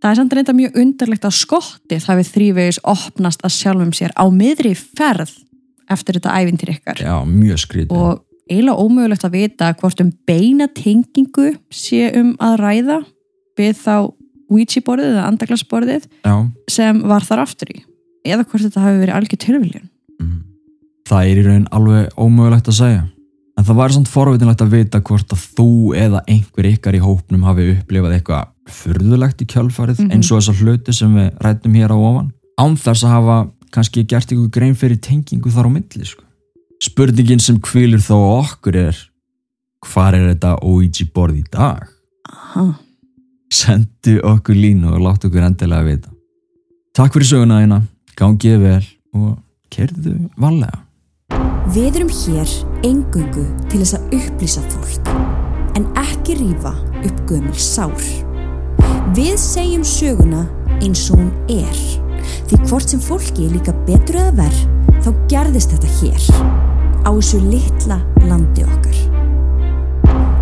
Það 0.05 0.11
er 0.11 0.19
samt 0.19 0.35
reynda 0.37 0.53
mjög 0.53 0.75
undarlegt 0.83 1.25
að 1.25 1.37
skottið 1.39 2.07
hafi 2.11 2.25
þrývegis 2.29 2.79
opnast 2.93 3.45
að 3.47 3.55
sjálfum 3.57 3.93
sér 3.97 4.13
á 4.13 4.25
miðri 4.29 4.75
ferð 4.77 5.33
eftir 5.89 6.19
þetta 6.19 6.35
ævintir 6.37 6.73
ykkar. 6.75 7.01
Já, 7.01 7.15
mjög 7.25 7.63
skrítið. 7.63 7.97
Og 7.97 8.21
eiginlega 8.51 8.85
ómögulegt 8.85 9.25
að 9.25 9.39
vita 9.39 9.71
hvort 9.81 10.05
um 10.05 10.13
beina 10.29 10.69
tengingu 10.77 11.55
sé 11.73 12.11
um 12.21 12.35
að 12.37 12.59
ræða 12.61 13.01
við 13.57 13.81
þá 13.81 13.97
Ouija-borðið 14.55 15.15
eða 15.15 15.25
andaglasborðið 15.31 16.05
Já. 16.21 16.35
sem 16.71 17.01
var 17.09 17.25
þar 17.25 17.47
aftur 17.47 17.73
í. 17.73 17.81
Eða 18.29 18.45
hvort 18.45 18.67
þetta 18.67 18.83
hafi 18.85 19.01
verið 19.01 19.17
algjör 19.17 19.41
tilviljun. 19.41 19.89
Mhm. 20.21 20.43
Það 21.09 21.31
er 21.31 21.41
í 21.41 21.47
raun 21.49 21.67
alveg 21.73 22.13
ómögulegt 22.21 22.69
að 22.69 22.77
segja. 22.77 23.03
En 23.57 23.65
það 23.65 23.81
væri 23.81 23.97
samt 23.97 24.13
forvitinlegt 24.13 24.61
að 24.61 24.75
vita 24.77 25.01
hvort 25.01 25.33
að 25.33 25.49
þú 25.57 25.71
eða 25.97 26.21
einhver 26.29 26.69
ykkar 26.69 26.95
í 26.99 27.01
hópnum 27.01 27.49
hafi 27.49 27.71
upplifað 27.79 28.19
eitthvað 28.19 28.54
furðulegt 28.71 29.43
í 29.43 29.47
kjálfarið 29.47 29.99
Mhm. 30.01 30.11
eins 30.13 30.31
og 30.33 30.41
þessar 30.41 30.61
hluti 30.63 30.93
sem 30.93 31.15
við 31.15 31.39
rættum 31.41 31.75
hér 31.75 31.91
á 31.93 31.99
ofan. 31.99 32.33
Án 32.59 32.77
þess 32.77 33.05
að 33.05 33.11
hafa 33.11 33.51
kannski 33.71 34.07
gert 34.07 34.31
ykkur 34.33 34.51
grein 34.51 34.75
fyrir 34.75 35.01
tengingu 35.01 35.51
þar 35.51 35.67
á 35.67 35.71
milli. 35.73 36.05
Sko. 36.07 36.23
Spurningin 36.83 37.41
sem 37.41 37.59
kvílir 37.59 38.01
þó 38.01 38.15
á 38.15 38.31
okkur 38.45 38.77
er 38.77 38.97
hvar 39.87 40.15
er 40.15 40.35
þetta 40.35 40.59
Ouija 40.63 41.07
borð 41.15 41.39
í 41.39 41.45
dag? 41.51 41.89
Aha. 42.31 42.79
Sendu 43.53 44.21
okkur 44.23 44.55
línu 44.55 44.93
og 44.95 45.01
láttu 45.01 45.29
okkur 45.29 45.45
endilega 45.45 45.85
vita. 45.85 46.11
Takk 46.95 47.13
fyrir 47.13 47.27
söguna 47.27 47.61
þína, 47.63 47.83
gangið 48.17 48.61
vel 48.61 48.87
og 49.15 49.39
kerðu 49.71 50.31
valega. 50.39 50.81
Við 51.75 51.97
erum 51.97 52.09
hér 52.09 52.51
engungu 52.85 53.47
til 53.69 53.81
þess 53.81 53.95
að 53.99 54.11
upplýsa 54.19 54.63
fólk, 54.71 55.09
en 55.77 55.85
ekki 55.95 56.37
rífa 56.39 56.75
upp 57.05 57.27
gömul 57.27 57.59
sár. 57.59 58.24
Við 59.13 59.35
segjum 59.37 59.83
söguna 59.85 60.47
eins 60.81 61.03
og 61.13 61.21
hún 61.21 61.33
er, 61.53 61.81
því 62.49 62.59
hvort 62.65 62.89
sem 62.89 63.03
fólki 63.05 63.45
er 63.45 63.53
líka 63.53 63.75
betur 63.85 64.17
eða 64.17 64.33
verð, 64.39 64.63
þá 65.05 65.11
gerðist 65.29 65.75
þetta 65.75 65.91
hér, 65.99 66.29
á 67.05 67.11
þessu 67.13 67.41
litla 67.45 67.99
landi 68.25 68.65
okkar. 68.65 68.97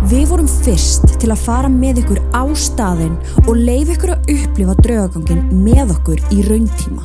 Við 0.07 0.23
vorum 0.31 0.47
fyrst 0.47 1.17
til 1.19 1.31
að 1.33 1.43
fara 1.43 1.71
með 1.71 2.01
ykkur 2.05 2.21
á 2.31 2.43
staðinn 2.55 3.19
og 3.43 3.51
leif 3.59 3.91
ykkur 3.97 4.15
að 4.15 4.31
upplifa 4.37 4.77
draugagangin 4.79 5.43
með 5.65 5.93
okkur 5.97 6.23
í 6.31 6.39
rauntíma. 6.47 7.03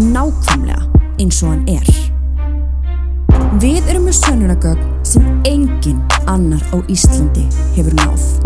Nákvæmlega 0.00 0.80
eins 1.20 1.42
og 1.44 1.52
hann 1.52 1.68
er. 1.68 1.92
Við 3.60 3.92
erum 3.92 4.08
með 4.08 4.18
sönunagögn 4.22 4.90
sem 5.04 5.28
engin 5.44 6.00
annar 6.24 6.64
á 6.72 6.80
Íslandi 6.88 7.44
hefur 7.76 8.00
náð. 8.00 8.43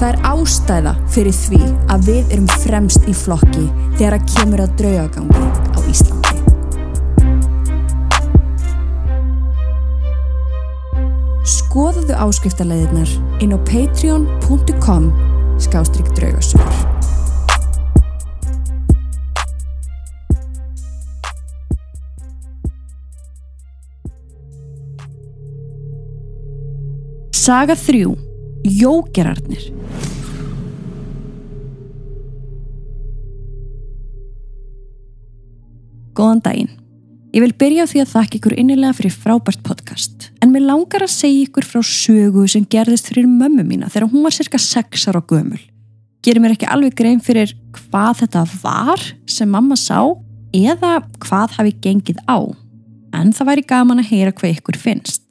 Það 0.00 0.14
er 0.14 0.22
ástæða 0.24 0.92
fyrir 1.12 1.34
því 1.36 1.58
að 1.92 2.06
við 2.06 2.30
erum 2.32 2.46
fremst 2.62 3.02
í 3.04 3.12
flokki 3.12 3.66
þegar 3.98 4.14
að 4.16 4.22
kemur 4.32 4.60
að 4.64 4.70
draugagangi 4.78 5.42
á 5.76 5.78
Íslandi. 5.92 6.38
Skoðuðu 11.52 12.16
áskriftarleiðirnar 12.16 13.12
inn 13.44 13.52
á 13.52 13.58
patreon.com 13.68 15.10
skástrygg 15.60 16.08
draugasögur. 16.16 16.80
Saga 27.36 27.76
3. 27.76 28.16
Jógerarnir 28.64 29.68
Góðan 36.20 36.42
daginn. 36.44 36.72
Ég 37.30 37.44
vil 37.44 37.54
byrja 37.56 37.86
því 37.88 38.00
að 38.02 38.10
þakka 38.10 38.36
ykkur 38.36 38.54
innilega 38.58 38.96
fyrir 38.98 39.14
frábært 39.14 39.60
podcast. 39.64 40.26
En 40.42 40.50
mér 40.52 40.66
langar 40.66 41.04
að 41.06 41.12
segja 41.14 41.46
ykkur 41.46 41.64
frá 41.64 41.80
sögu 41.86 42.44
sem 42.50 42.66
gerðist 42.68 43.08
fyrir 43.08 43.28
mömmu 43.30 43.64
mína 43.64 43.88
þegar 43.88 44.10
hún 44.10 44.26
var 44.26 44.34
cirka 44.34 44.60
6 44.60 45.06
ára 45.08 45.22
gömul. 45.22 45.60
Gerir 46.20 46.42
mér 46.42 46.56
ekki 46.56 46.68
alveg 46.68 46.98
grein 46.98 47.22
fyrir 47.24 47.54
hvað 47.76 48.24
þetta 48.24 48.42
var 48.64 49.06
sem 49.30 49.48
mamma 49.48 49.78
sá 49.80 50.02
eða 50.52 50.98
hvað 51.22 51.56
hafi 51.56 51.74
gengið 51.86 52.20
á. 52.28 52.44
En 53.16 53.32
það 53.32 53.52
væri 53.54 53.66
gaman 53.72 54.02
að 54.02 54.10
heyra 54.10 54.34
hvað 54.36 54.58
ykkur 54.58 54.80
finnst. 54.82 55.24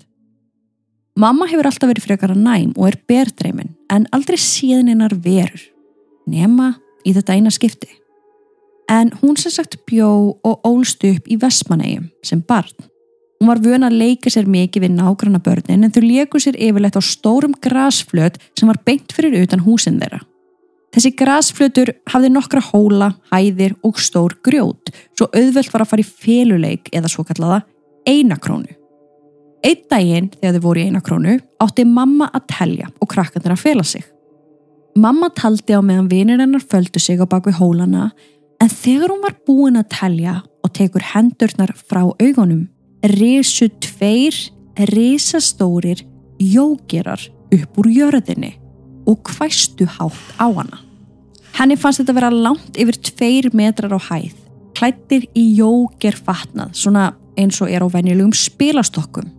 Mamma 1.19 1.52
hefur 1.52 1.67
alltaf 1.67 1.91
verið 1.91 2.08
frekar 2.08 2.34
að 2.34 2.41
næm 2.47 2.73
og 2.80 2.89
er 2.89 3.02
berdreimin 3.12 3.75
en 3.91 4.10
aldrei 4.15 4.39
síðan 4.39 4.89
einar 4.89 5.13
verur. 5.13 5.62
Nema 6.25 6.78
í 7.06 7.13
þetta 7.13 7.36
eina 7.36 7.54
skipti 7.54 7.91
en 8.89 9.12
hún 9.21 9.38
sem 9.38 9.54
sagt 9.54 9.78
bjó 9.88 10.36
og 10.43 10.65
ólst 10.65 11.04
upp 11.06 11.28
í 11.30 11.38
Vestmanægjum 11.39 12.10
sem 12.25 12.41
barn. 12.41 12.73
Hún 13.39 13.47
var 13.47 13.62
vön 13.63 13.86
að 13.88 13.95
leika 14.02 14.32
sér 14.34 14.49
mikið 14.49 14.84
við 14.84 14.95
nágranna 14.97 15.39
börnin 15.39 15.86
en 15.86 15.93
þau 15.95 16.02
leiku 16.04 16.41
sér 16.41 16.58
yfirleitt 16.60 16.97
á 16.99 17.04
stórum 17.06 17.54
grasflöt 17.62 18.39
sem 18.58 18.67
var 18.67 18.82
beint 18.86 19.13
fyrir 19.15 19.38
utan 19.45 19.63
húsin 19.63 20.02
þeirra. 20.02 20.19
Þessi 20.89 21.13
grasflötur 21.13 21.91
hafði 22.10 22.32
nokkra 22.34 22.63
hóla, 22.65 23.13
hæðir 23.30 23.75
og 23.86 23.99
stór 24.02 24.34
grjót 24.43 24.89
svo 25.13 25.30
auðvelt 25.30 25.71
var 25.71 25.86
að 25.86 25.91
fara 25.91 26.04
í 26.04 26.10
féluleik 26.10 26.89
eða 26.91 27.12
svo 27.13 27.23
kallaða 27.28 27.62
einakrónu. 28.10 28.73
Einn 29.63 29.86
daginn 29.91 30.32
þegar 30.34 30.58
þau 30.58 30.65
voru 30.65 30.82
í 30.82 30.88
einakrónu 30.89 31.36
átti 31.62 31.86
mamma 31.86 32.32
að 32.34 32.47
telja 32.58 32.89
og 32.97 33.12
krakkandir 33.12 33.54
að 33.54 33.62
fela 33.62 33.86
sig. 33.86 34.04
Mamma 34.99 35.30
taldi 35.36 35.78
á 35.78 35.82
meðan 35.86 36.10
vinir 36.12 36.41
hennar 36.41 36.63
földu 36.65 36.99
sig 36.99 37.21
á 37.21 37.30
bakvið 37.30 37.60
hólana 37.62 38.10
En 38.69 38.75
þegar 38.77 39.10
hún 39.10 39.23
var 39.23 39.34
búin 39.47 39.79
að 39.79 39.88
telja 39.89 40.32
og 40.62 40.69
tekur 40.77 41.01
hendurnar 41.01 41.71
frá 41.73 42.03
augunum, 42.05 42.67
risu 43.01 43.65
tveir 43.82 44.36
risastórir 44.91 46.03
jógerar 46.38 47.23
upp 47.49 47.79
úr 47.82 47.89
jörðinni 47.89 48.51
og 49.10 49.25
hvæstu 49.25 49.88
hátt 49.89 50.38
á 50.38 50.45
hana. 50.53 50.84
Henni 51.58 51.79
fannst 51.82 52.03
þetta 52.03 52.13
að 52.13 52.19
vera 52.19 52.29
langt 52.45 52.77
yfir 52.77 52.99
tveir 53.10 53.49
metrar 53.58 53.95
á 53.97 53.99
hæð, 54.12 54.38
klættir 54.77 55.25
í 55.34 55.47
jógerfatnað, 55.58 56.77
svona 56.77 57.08
eins 57.41 57.58
og 57.65 57.73
er 57.73 57.82
á 57.82 57.89
venjulegum 57.89 58.38
spilastokkum. 58.38 59.34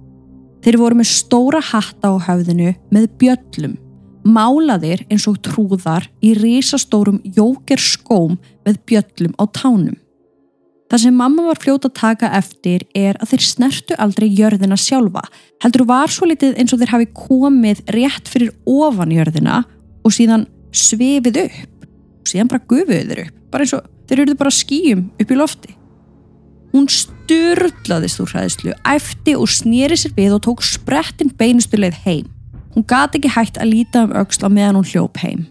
Þeir 0.67 0.81
voru 0.83 0.99
með 0.99 1.13
stóra 1.15 1.63
hatta 1.71 2.11
á 2.11 2.19
höfðinu 2.19 2.75
með 2.91 3.07
bjöllum 3.23 3.79
málaðir 4.27 5.07
eins 5.11 5.27
og 5.31 5.41
trúðar 5.45 6.09
í 6.25 6.35
risastórum 6.39 7.21
jóker 7.25 7.81
skóm 7.81 8.39
með 8.67 8.81
bjöllum 8.89 9.35
á 9.41 9.45
tánum. 9.55 9.97
Það 10.91 11.03
sem 11.05 11.15
mamma 11.15 11.45
var 11.47 11.59
fljóta 11.63 11.87
að 11.87 11.99
taka 12.01 12.33
eftir 12.35 12.83
er 12.99 13.19
að 13.23 13.33
þeir 13.33 13.45
snertu 13.47 13.97
aldrei 14.03 14.27
jörðina 14.27 14.75
sjálfa, 14.75 15.23
heldur 15.63 15.87
var 15.87 16.11
svo 16.11 16.27
litið 16.27 16.57
eins 16.59 16.75
og 16.75 16.81
þeir 16.81 16.95
hafi 16.97 17.07
komið 17.15 17.85
rétt 17.95 18.31
fyrir 18.31 18.51
ofan 18.67 19.15
jörðina 19.15 19.61
og 20.03 20.17
síðan 20.17 20.49
svefið 20.75 21.45
upp 21.45 21.87
og 21.87 22.33
síðan 22.33 22.51
bara 22.51 22.67
gufuð 22.73 23.13
þeir 23.13 23.23
upp, 23.29 23.37
bara 23.53 23.67
eins 23.67 23.77
og 23.79 23.87
þeir 24.11 24.25
eruðu 24.25 24.41
bara 24.43 24.57
skýjum 24.57 25.07
upp 25.15 25.31
í 25.31 25.39
lofti. 25.39 25.77
Hún 26.75 26.91
styrlaðist 26.91 28.21
úr 28.23 28.35
hræðslu, 28.35 28.75
æfti 28.87 29.37
og 29.39 29.51
snýri 29.51 29.99
sér 29.99 30.15
við 30.19 30.37
og 30.37 30.45
tók 30.47 30.67
sprettin 30.67 31.31
beinustu 31.39 31.79
leið 31.79 32.03
heim. 32.03 32.27
Hún 32.75 32.87
gati 32.87 33.19
ekki 33.19 33.33
hægt 33.35 33.59
að 33.59 33.73
líta 33.73 34.05
um 34.07 34.15
auksla 34.15 34.51
meðan 34.53 34.79
hún 34.79 34.91
hljóp 34.93 35.19
heim. 35.25 35.47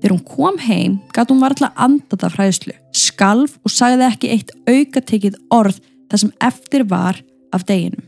Þegar 0.00 0.14
hún 0.16 0.26
kom 0.26 0.58
heim 0.64 0.98
gati 1.14 1.34
hún 1.34 1.42
varðla 1.44 1.70
andað 1.76 2.26
af 2.26 2.36
hræðslu, 2.38 2.74
skalf 2.96 3.58
og 3.64 3.74
sagði 3.74 4.06
ekki 4.08 4.32
eitt 4.34 4.54
aukatekið 4.66 5.36
orð 5.54 5.80
þar 6.10 6.22
sem 6.24 6.32
eftir 6.42 6.86
var 6.90 7.20
af 7.54 7.66
deginum. 7.68 8.06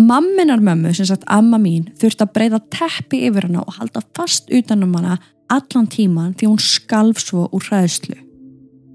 Mamminar 0.00 0.62
mömmu, 0.64 0.94
sem 0.96 1.04
sagt 1.04 1.26
amma 1.28 1.58
mín, 1.60 1.90
þurfti 2.00 2.24
að 2.24 2.32
breyða 2.36 2.60
teppi 2.72 3.24
yfir 3.28 3.50
hana 3.50 3.66
og 3.66 3.76
halda 3.76 4.00
fast 4.16 4.48
utanum 4.48 4.94
hana 4.96 5.18
allan 5.52 5.88
tíman 5.90 6.32
því 6.38 6.48
hún 6.48 6.62
skalf 6.62 7.20
svo 7.20 7.48
úr 7.52 7.66
hræðslu. 7.68 8.16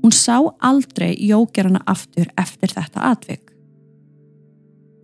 Hún 0.02 0.14
sá 0.16 0.40
aldrei 0.66 1.14
jókjara 1.28 1.70
hana 1.70 1.84
aftur 1.86 2.32
eftir 2.42 2.74
þetta 2.74 3.12
atvik. 3.12 3.55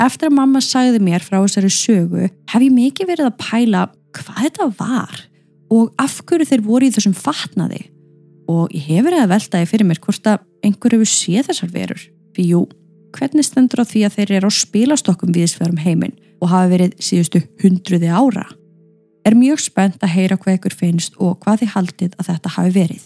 Eftir 0.01 0.31
að 0.31 0.37
mamma 0.39 0.61
sagði 0.65 0.99
mér 1.03 1.21
frá 1.21 1.37
þessari 1.43 1.69
sögu 1.69 2.25
hef 2.25 2.63
ég 2.63 2.73
mikið 2.73 3.09
verið 3.11 3.27
að 3.27 3.41
pæla 3.41 3.81
hvað 4.17 4.39
þetta 4.47 4.67
var 4.79 5.19
og 5.71 5.91
af 6.01 6.15
hverju 6.25 6.47
þeir 6.49 6.63
voru 6.65 6.87
í 6.87 6.93
þessum 6.95 7.13
fatnaði. 7.15 7.83
Og 8.49 8.73
ég 8.73 8.87
hef 8.87 9.05
verið 9.05 9.21
að 9.21 9.33
veltaði 9.35 9.67
fyrir 9.69 9.87
mér 9.87 10.01
hvort 10.01 10.29
að 10.31 10.41
einhver 10.65 10.95
hefur 10.95 11.11
séð 11.11 11.51
þessar 11.51 11.69
verur. 11.75 12.01
Fyrir 12.33 12.49
jú, 12.49 12.63
hvernig 13.13 13.45
stendur 13.45 13.83
á 13.83 13.85
því 13.91 14.01
að 14.07 14.17
þeir 14.17 14.33
eru 14.39 14.49
á 14.49 14.59
spilastokkum 14.61 15.35
viðsverum 15.37 15.83
heiminn 15.83 16.17
og 16.41 16.49
hafa 16.49 16.73
verið 16.73 16.97
síðustu 16.97 17.43
hundruði 17.61 18.09
ára? 18.09 18.47
Er 19.21 19.37
mjög 19.37 19.61
spennt 19.61 20.01
að 20.01 20.15
heyra 20.15 20.39
hvað 20.41 20.57
ykkur 20.57 20.77
finnst 20.81 21.21
og 21.21 21.37
hvað 21.45 21.61
þið 21.61 21.73
haldið 21.75 22.17
að 22.17 22.31
þetta 22.31 22.55
hafi 22.57 22.75
verið. 22.79 23.05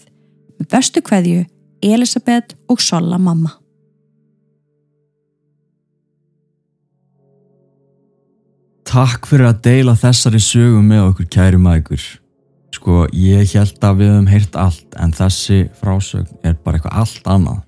Með 0.56 0.72
bestu 0.72 1.04
hverju 1.04 1.44
Elisabeth 1.84 2.56
og 2.72 2.80
Sola 2.80 3.20
mamma 3.20 3.52
Takk 8.86 9.26
fyrir 9.26 9.48
að 9.50 9.62
deila 9.66 9.96
þessari 9.98 10.40
sögum 10.42 10.86
með 10.90 11.08
okkur 11.10 11.28
kæri 11.34 11.58
maður. 11.60 12.04
Sko, 12.76 13.06
ég 13.16 13.54
held 13.56 13.82
að 13.84 14.00
við 14.02 14.10
höfum 14.12 14.28
heyrt 14.30 14.58
allt 14.60 14.98
en 15.00 15.14
þessi 15.16 15.62
frásögn 15.80 16.36
er 16.46 16.54
bara 16.62 16.78
eitthvað 16.78 17.00
allt 17.02 17.30
annað. 17.32 17.62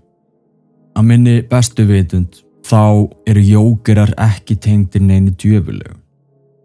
Að 0.98 1.08
minni 1.08 1.34
bestu 1.48 1.86
vitund, 1.88 2.40
þá 2.66 2.80
eru 3.30 3.42
jókerar 3.44 4.12
ekki 4.20 4.58
tengdir 4.62 5.02
neini 5.02 5.32
djöfulegu. 5.38 5.96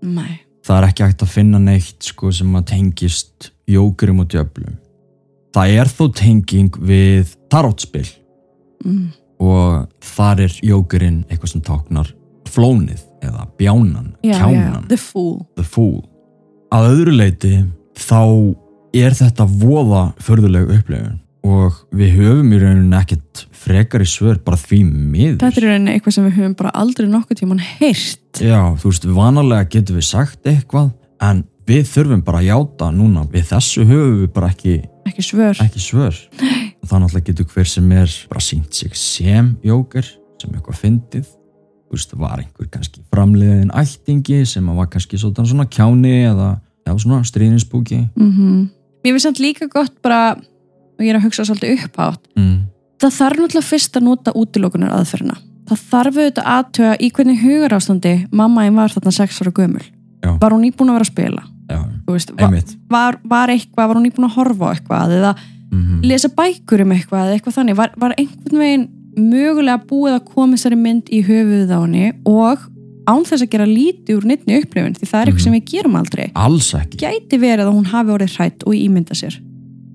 Nei. 0.03 0.41
Það 0.63 0.77
er 0.79 0.87
ekki 0.89 1.05
hægt 1.07 1.23
að 1.25 1.33
finna 1.33 1.59
neitt 1.59 2.07
sko, 2.07 2.31
sem 2.31 2.53
að 2.55 2.67
tengist 2.73 3.49
jókerum 3.69 4.21
og 4.23 4.29
djöflum. 4.31 4.77
Það 5.53 5.73
er 5.79 5.91
þó 5.91 6.03
tenging 6.17 6.77
við 6.81 7.35
tarotspill 7.51 8.09
Mm. 8.83 9.13
og 9.39 9.87
þar 10.03 10.41
er 10.43 10.55
jókerinn 10.59 11.21
eitthvað 11.29 11.51
sem 11.53 11.61
táknar 11.63 12.09
flónið 12.51 12.99
eða 13.23 13.47
bjánan, 13.59 14.11
Já, 14.23 14.35
já, 14.35 14.39
kjánan. 14.43 14.87
the 14.91 14.97
fool. 14.99 15.45
The 15.57 15.63
Fool. 15.63 16.01
Að 16.73 16.87
öðru 16.93 17.13
leiti 17.17 17.51
þá 17.97 18.21
er 18.93 19.13
þetta 19.17 19.45
voða 19.49 20.03
förðuleg 20.21 20.71
upplifun. 20.79 21.19
Og 21.43 21.75
við 21.91 22.13
höfum 22.21 22.53
í 22.55 22.59
rauninni 22.61 22.95
ekkert 22.95 23.41
frekari 23.63 24.05
svör 24.07 24.37
bara 24.45 24.55
því 24.57 24.77
miður. 24.87 25.39
Þetta 25.41 25.59
er 25.59 25.65
í 25.65 25.71
rauninni 25.73 25.95
eitthvað 25.97 26.15
sem 26.15 26.27
við 26.29 26.37
höfum 26.39 26.53
bara 26.61 26.71
aldrei 26.79 27.07
nokkuð 27.11 27.39
tíman 27.41 27.59
heyrt. 27.59 28.39
Já, 28.39 28.61
þú 28.79 28.91
veist, 28.93 29.07
vanalega 29.17 29.67
getum 29.75 29.97
við 29.99 30.07
sagt 30.07 30.47
eitthvað 30.47 30.93
en 31.23 31.43
við 31.67 31.83
þurfum 31.91 32.23
bara 32.23 32.39
að 32.39 32.47
játa 32.47 32.89
núna. 32.95 33.25
Við 33.33 33.45
þessu 33.51 33.83
höfum 33.89 34.17
við 34.23 34.31
bara 34.37 34.49
ekki, 34.55 34.77
Ekki 35.11 35.25
svör. 35.27 35.59
ekki 35.65 35.83
svör. 35.83 36.15
Og 36.81 36.87
það 36.89 37.03
náttúrulega 37.03 37.27
getur 37.29 37.45
hver 37.53 37.67
sem 37.75 37.91
er 37.91 38.15
bara 38.31 38.43
sínt 38.43 38.73
sig 38.73 38.95
sem 38.97 39.53
jóker 39.67 40.07
sem 40.41 40.51
eitthvað 40.55 40.79
fyndið 40.79 41.27
veist, 41.93 42.13
var 42.19 42.41
einhver 42.41 42.69
kannski 42.73 43.03
framleiðin 43.13 43.73
ættingi 43.73 44.43
sem 44.49 44.69
var 44.77 44.89
kannski 44.91 45.19
svona, 45.21 45.45
svona 45.47 45.67
kjáni 45.69 46.15
eða 46.27 46.55
já, 46.87 46.93
svona 46.97 47.23
stríðinsbúki 47.27 48.05
Mm 48.15 48.71
Mér 49.03 49.17
finnst 49.17 49.27
þetta 49.27 49.43
líka 49.43 49.65
gott 49.67 49.95
bara, 49.99 50.35
og 50.95 51.03
ég 51.03 51.11
er 51.11 51.17
að 51.19 51.25
hugsa 51.25 51.43
svolítið 51.43 51.73
upphátt, 51.75 52.21
mm. 52.39 52.53
það 53.03 53.17
þarf 53.17 53.41
náttúrulega 53.41 53.67
fyrst 53.67 53.97
að 53.99 54.05
nota 54.07 54.33
útilokunar 54.39 54.93
aðferðina. 54.95 55.35
Það 55.67 55.81
þarf 55.89 56.19
auðvitað 56.19 56.47
aðtöga 56.53 56.93
í 56.95 57.09
hvernig 57.17 57.41
hugarástandi 57.41 58.13
mamma 58.31 58.63
einn 58.63 58.77
var 58.79 58.95
þarna 58.95 59.11
sex 59.15 59.41
ára 59.43 59.51
gömul. 59.55 59.83
Já. 60.23 60.29
Var 60.39 60.55
hún 60.55 60.63
íbúin 60.69 60.93
að 60.93 60.97
vera 60.97 61.07
að 61.07 61.11
spila? 61.11 61.43
veist, 62.07 62.31
var, 62.39 62.55
var, 62.91 63.19
var 63.35 63.51
eitthvað, 63.51 63.89
var 63.91 63.99
hún 63.99 64.07
íbúin 64.07 64.29
að 64.29 64.35
horfa 64.37 64.71
á 64.71 64.73
eitthvað 64.75 65.17
eða 65.19 65.33
mm 65.73 66.01
lesa 66.03 66.29
bækur 66.29 66.83
um 66.83 66.91
eitthvað 66.93 67.27
eða 67.27 67.35
eitthvað 67.37 67.55
þannig, 67.57 67.77
var, 67.79 67.93
var 67.97 68.13
einhvern 68.17 68.59
veginn 68.59 68.83
mögulega 69.17 69.79
búið 69.89 70.15
að 70.19 70.25
koma 70.33 70.55
þessari 70.57 70.77
mynd 70.79 71.09
í 71.13 71.21
höfuðið 71.27 71.73
á 71.73 71.79
henni 71.83 72.11
og 72.25 72.59
án 73.09 73.25
þess 73.27 73.43
að 73.43 73.49
gera 73.53 73.65
lítið 73.67 74.15
úr 74.17 74.27
nýttni 74.29 74.59
upplifun 74.61 74.95
því 74.95 75.07
það 75.09 75.19
er 75.21 75.27
eitthvað 75.27 75.39
Mhm. 75.39 75.43
sem 75.43 75.53
við 75.53 75.65
gerum 75.73 75.95
aldrei. 75.99 76.31
Alls 76.35 76.69
ekki. 76.73 76.97
Gæti 77.03 77.39
verið 77.39 77.67
að 77.67 77.73
hún 77.75 77.85
hafi 77.91 78.09
orðið 78.15 78.35
hrætt 78.37 78.63
og 78.65 78.73
ímynda 78.73 79.13
sér. 79.13 79.35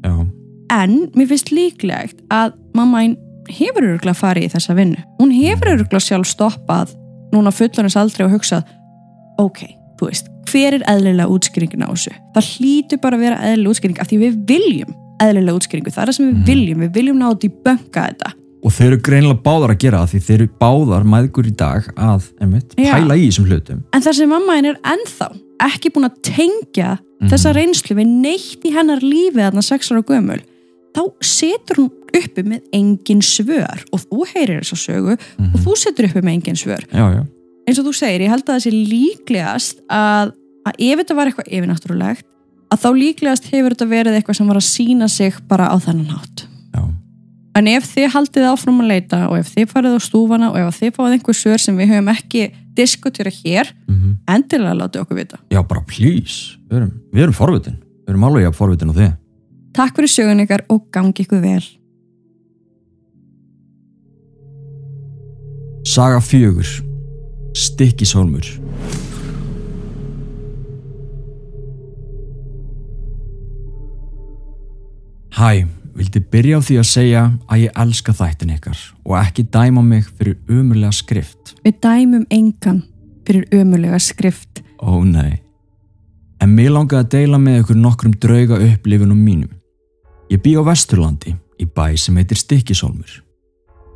Já, 0.05 0.27
en 0.71 1.11
mér 1.17 1.27
finnst 1.29 1.51
líklegt 1.51 2.21
að 2.31 2.53
mamma 2.75 2.99
einn 3.03 3.17
hefur 3.49 3.83
öruglega 3.83 4.15
farið 4.15 4.45
í 4.45 4.53
þessa 4.53 4.75
vinnu. 4.77 4.97
Hún 5.19 5.33
hefur 5.33 5.73
öruglega 5.73 6.05
sjálf 6.05 6.27
stoppað 6.29 6.95
núna 7.33 7.51
fullonins 7.53 7.97
aldrei 7.97 8.27
og 8.27 8.33
hugsað 8.37 8.65
ok, 9.39 9.59
þú 9.99 10.07
veist, 10.11 10.29
hver 10.51 10.75
er 10.75 10.85
eðlilega 10.89 11.29
útskýringin 11.33 11.85
á 11.85 11.89
þessu? 11.89 12.13
Það 12.35 12.49
hlýtur 12.53 13.01
bara 13.01 13.17
að 13.17 13.21
vera 13.21 13.37
eðlilega 13.41 13.73
útskýring 13.73 14.01
af 14.01 14.09
því 14.09 14.19
við 14.19 14.37
viljum 14.47 14.95
eðlilega 15.23 15.57
útskýringu, 15.59 15.91
það 15.93 16.03
er 16.03 16.09
það 16.09 16.15
sem 16.15 16.27
við 16.29 16.35
Mhm. 16.37 16.45
viljum. 16.45 16.79
Við 16.79 16.93
viljum 16.93 17.19
ná 17.19 17.27
þetta 17.33 17.49
í 17.49 17.53
bönga 17.65 18.03
þetta 18.09 18.33
og 18.65 18.73
þeir 18.75 18.87
eru 18.93 19.01
greinilega 19.09 19.43
báðar 19.45 19.71
að 19.75 19.79
gera 19.85 20.01
það 20.03 20.13
því 20.15 20.21
þeir 20.29 20.39
eru 20.41 20.49
báðar 20.61 21.05
mæðgur 21.15 21.47
í 21.51 21.55
dag 21.57 21.89
að 21.97 22.25
einmitt, 22.43 22.75
pæla 22.77 23.17
í 23.17 23.27
þessum 23.29 23.47
hlutum. 23.51 23.83
En 23.95 24.03
þar 24.03 24.17
sem 24.19 24.29
mamma 24.33 24.57
einn 24.59 24.71
er 24.73 24.81
ennþá 24.83 25.29
ekki 25.69 25.91
búin 25.95 26.09
að 26.11 26.19
tengja 26.23 26.99
Mhm. 27.21 27.31
þessa 27.33 27.51
reynslu 27.55 27.97
við 27.99 28.07
neitt 28.07 28.63
í 28.63 28.71
hennar 28.73 29.01
lífi 29.03 29.35
þarna 29.43 29.63
sex 29.63 29.91
ára 29.91 30.03
gömul. 30.07 30.39
Þá 30.95 31.03
setur 31.21 31.77
hún 31.77 31.91
uppi 32.15 32.43
með 32.47 32.63
engin 32.73 33.21
svör 33.23 33.83
og 33.93 34.01
þú 34.07 34.27
heyrir 34.35 34.61
þessa 34.63 34.79
sögu 34.79 35.17
Mhm. 35.39 35.55
og 35.55 35.61
þú 35.67 35.77
setur 35.77 36.07
uppi 36.09 36.23
með 36.23 36.35
engin 36.39 36.57
svör. 36.57 36.85
Já, 36.93 37.05
já, 37.15 37.27
eins 37.67 37.79
og 37.79 37.85
þú 37.87 37.95
segir, 37.95 38.21
ég 38.23 38.29
held 38.31 38.45
að 38.47 38.55
það 38.55 38.63
sé 38.67 38.71
líklegast 38.93 39.81
að, 39.91 40.33
að 40.67 40.73
ef 40.79 40.99
þetta 41.03 41.17
var 41.17 41.27
eitthvað 41.27 41.53
yfirnáttúrulegt 41.59 42.25
að 42.71 42.79
þá 42.83 42.89
líklegast 43.03 43.45
hefur 43.53 43.75
þetta 43.75 43.89
verið 43.89 44.17
eitthvað 44.19 44.37
sem 44.37 44.47
var 44.49 44.57
að 44.57 44.69
sína 44.69 45.09
sig 45.11 45.35
bara 45.49 45.69
á 45.73 45.77
þennan 45.81 46.13
hátt 46.15 46.47
en 47.59 47.69
ef 47.73 47.89
þið 47.91 48.13
haldið 48.15 48.47
áfram 48.53 48.83
að 48.83 48.91
leita 48.93 49.21
og 49.29 49.39
ef 49.41 49.51
þið 49.55 49.71
farið 49.73 49.97
á 49.99 50.01
stúfana 50.05 50.51
og 50.53 50.59
ef 50.61 50.79
þið 50.79 50.95
fáið 50.97 51.15
einhver 51.17 51.39
svör 51.39 51.63
sem 51.63 51.79
við 51.79 51.93
höfum 51.93 52.11
ekki 52.13 52.45
diskutera 52.79 53.33
hér, 53.35 53.73
mm 53.89 54.17
endilega 54.29 54.77
látið 54.77 55.03
okkur 55.03 55.17
vita. 55.17 55.39
Já 55.51 55.63
bara 55.65 55.81
please. 55.89 56.59
Við 56.69 56.77
erum, 56.77 56.93
við 57.13 57.23
erum 57.25 57.37
forvitin, 57.37 57.79
við 58.05 58.13
erum 58.13 58.27
alveg 58.29 58.45
jafn 58.45 58.59
forvitin 58.59 58.93
á 58.93 58.95
þið. 58.99 59.13
Takk 59.79 59.97
fyrir 59.97 60.13
sögun 60.13 60.43
ykkar 60.45 60.65
og 60.69 60.83
gangi 60.93 61.25
ykkur 61.25 61.41
vel. 61.41 61.65
Saga 65.89 66.21
fjögur. 66.21 66.69
Stikkishólmur 67.57 68.45
Hæ, 75.39 75.67
vildi 75.99 76.23
byrja 76.33 76.59
á 76.59 76.61
því 76.63 76.79
að 76.79 76.89
segja 76.93 77.25
að 77.51 77.65
ég 77.65 77.83
elska 77.83 78.15
þættin 78.15 78.55
ykkar 78.55 78.85
og 79.05 79.19
ekki 79.19 79.49
dæma 79.53 79.83
mig 79.83 80.07
fyrir 80.15 80.39
umurlega 80.47 80.95
skrift. 80.95 81.55
Við 81.65 81.81
dæmum 81.83 82.25
engan 82.31 82.85
fyrir 83.27 83.45
ömulega 83.53 83.99
skrift 84.01 84.63
Ó 84.79 85.03
nei. 85.05 85.43
En 86.39 86.55
mér 86.55 86.71
langaði 86.71 87.03
að 87.03 87.15
deila 87.15 87.39
með 87.43 87.63
ykkur 87.63 87.79
nokkrum 87.83 88.15
drauga 88.23 88.59
upplifunum 88.63 89.19
mínum. 89.19 89.51
Ég 90.31 90.43
bý 90.45 90.55
á 90.55 90.63
Vesturlandi 90.63 91.35
í 91.59 91.67
bæ 91.67 91.97
sem 91.99 92.19
heitir 92.21 92.39
Stikkishólmur. 92.39 93.23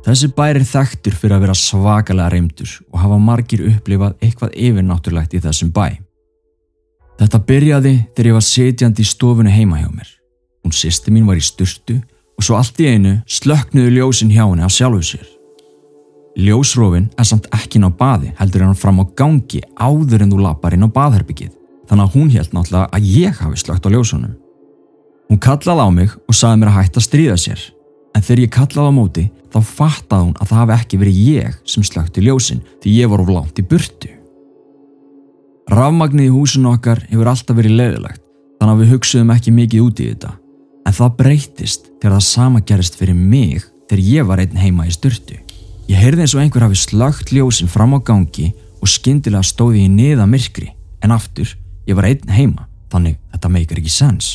Þessi 0.03 0.27
bær 0.35 0.57
er 0.59 0.65
þekktur 0.67 1.15
fyrir 1.15 1.37
að 1.37 1.45
vera 1.45 1.55
svakalega 1.55 2.33
reymdur 2.33 2.71
og 2.91 2.97
hafa 2.99 3.19
margir 3.23 3.63
upplifað 3.69 4.17
eitthvað 4.19 4.57
yfirnáttúrlegt 4.59 5.37
í 5.37 5.39
þessum 5.45 5.71
bæ. 5.71 5.85
Þetta 7.21 7.39
byrjaði 7.47 7.93
þegar 8.11 8.29
ég 8.31 8.35
var 8.35 8.47
setjandi 8.49 9.05
í 9.05 9.07
stofunni 9.07 9.53
heima 9.53 9.79
hjá 9.79 9.87
mér. 9.93 10.09
Hún 10.63 10.75
sýsti 10.75 11.11
mín 11.11 11.27
var 11.27 11.39
í 11.39 11.43
sturtu 11.43 11.99
og 12.37 12.45
svo 12.45 12.57
allt 12.57 12.79
í 12.81 12.87
einu 12.89 13.17
slöknuðu 13.27 13.97
ljósin 13.97 14.31
hjá 14.33 14.45
henni 14.45 14.63
af 14.65 14.73
sjálfu 14.73 15.03
sér. 15.13 15.27
Ljósrófin 16.39 17.11
er 17.19 17.27
samt 17.29 17.49
ekki 17.53 17.77
inn 17.77 17.85
á 17.85 17.91
baði 17.93 18.31
heldur 18.39 18.63
hann 18.65 18.79
fram 18.79 19.03
á 19.03 19.05
gangi 19.17 19.61
áður 19.77 20.25
en 20.25 20.33
þú 20.33 20.39
lapar 20.41 20.73
inn 20.73 20.87
á 20.87 20.89
baðherbyggið 20.89 21.53
þannig 21.89 22.07
að 22.07 22.15
hún 22.15 22.31
held 22.33 22.55
náttúrulega 22.55 22.89
að 22.89 23.11
ég 23.11 23.37
hafi 23.43 23.61
slögt 23.61 23.85
á 23.85 23.93
ljósunum. 23.93 24.33
Hún 25.29 25.41
kallaði 25.43 25.85
á 25.85 25.89
mig 25.93 26.15
og 26.15 26.37
sagði 26.37 26.61
mér 26.61 26.71
að 26.71 26.77
hætta 26.79 27.01
að 27.01 27.07
stríða 27.07 27.37
sér 27.37 27.61
en 28.15 28.25
þegar 28.25 28.43
ég 28.43 28.53
kallaði 28.57 28.89
á 28.89 28.97
móti 28.97 29.29
þá 29.53 29.59
fattaði 29.61 30.25
hún 30.25 30.35
að 30.39 30.49
það 30.49 30.61
hafi 30.63 30.77
ekki 30.79 31.01
verið 31.03 31.23
ég 31.27 31.57
sem 31.69 31.85
slögti 31.85 32.25
ljósin 32.25 32.65
því 32.81 32.97
ég 32.97 33.11
var 33.13 33.21
of 33.21 33.33
langt 33.33 33.59
í 33.61 33.67
burtu. 33.67 34.13
Rafmagnið 35.69 36.31
í 36.31 36.33
húsinu 36.33 36.73
okkar 36.73 37.05
hefur 37.11 37.29
alltaf 37.29 37.57
verið 37.57 37.77
leiðilegt 37.77 38.23
þannig 38.57 38.73
að 38.73 38.81
við 38.81 38.95
hugsuðum 38.95 39.35
ekki 39.35 39.53
mikið 39.53 39.85
út 39.85 40.01
í 40.01 40.09
þetta 40.09 40.39
en 40.93 40.99
það 40.99 41.15
breytist 41.17 41.87
þegar 41.97 42.13
það 42.13 42.25
sama 42.27 42.59
gerist 42.61 42.97
fyrir 42.99 43.17
mig 43.17 43.63
þegar 43.89 44.01
ég 44.05 44.27
var 44.29 44.41
einn 44.43 44.59
heima 44.61 44.85
í 44.85 44.93
sturtu. 44.93 45.39
Ég 45.89 45.97
heyrði 45.97 46.23
eins 46.23 46.35
og 46.37 46.43
einhver 46.43 46.67
hafi 46.67 46.77
slögt 46.77 47.33
ljósin 47.33 47.71
fram 47.71 47.95
á 47.97 47.99
gangi 48.05 48.51
og 48.77 48.91
skyndilega 48.91 49.43
stóði 49.47 49.87
ég 49.87 49.91
niða 49.93 50.27
myrkri 50.29 50.69
en 51.03 51.15
aftur, 51.15 51.49
ég 51.89 51.97
var 51.97 52.07
einn 52.11 52.29
heima 52.29 52.67
þannig 52.93 53.17
þetta 53.33 53.51
meikar 53.55 53.81
ekki 53.81 53.93
sens. 53.93 54.29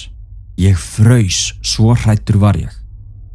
Ég 0.58 0.74
fröys, 0.74 1.54
svo 1.62 1.94
hrættur 1.94 2.40
var 2.42 2.58
ég 2.58 2.74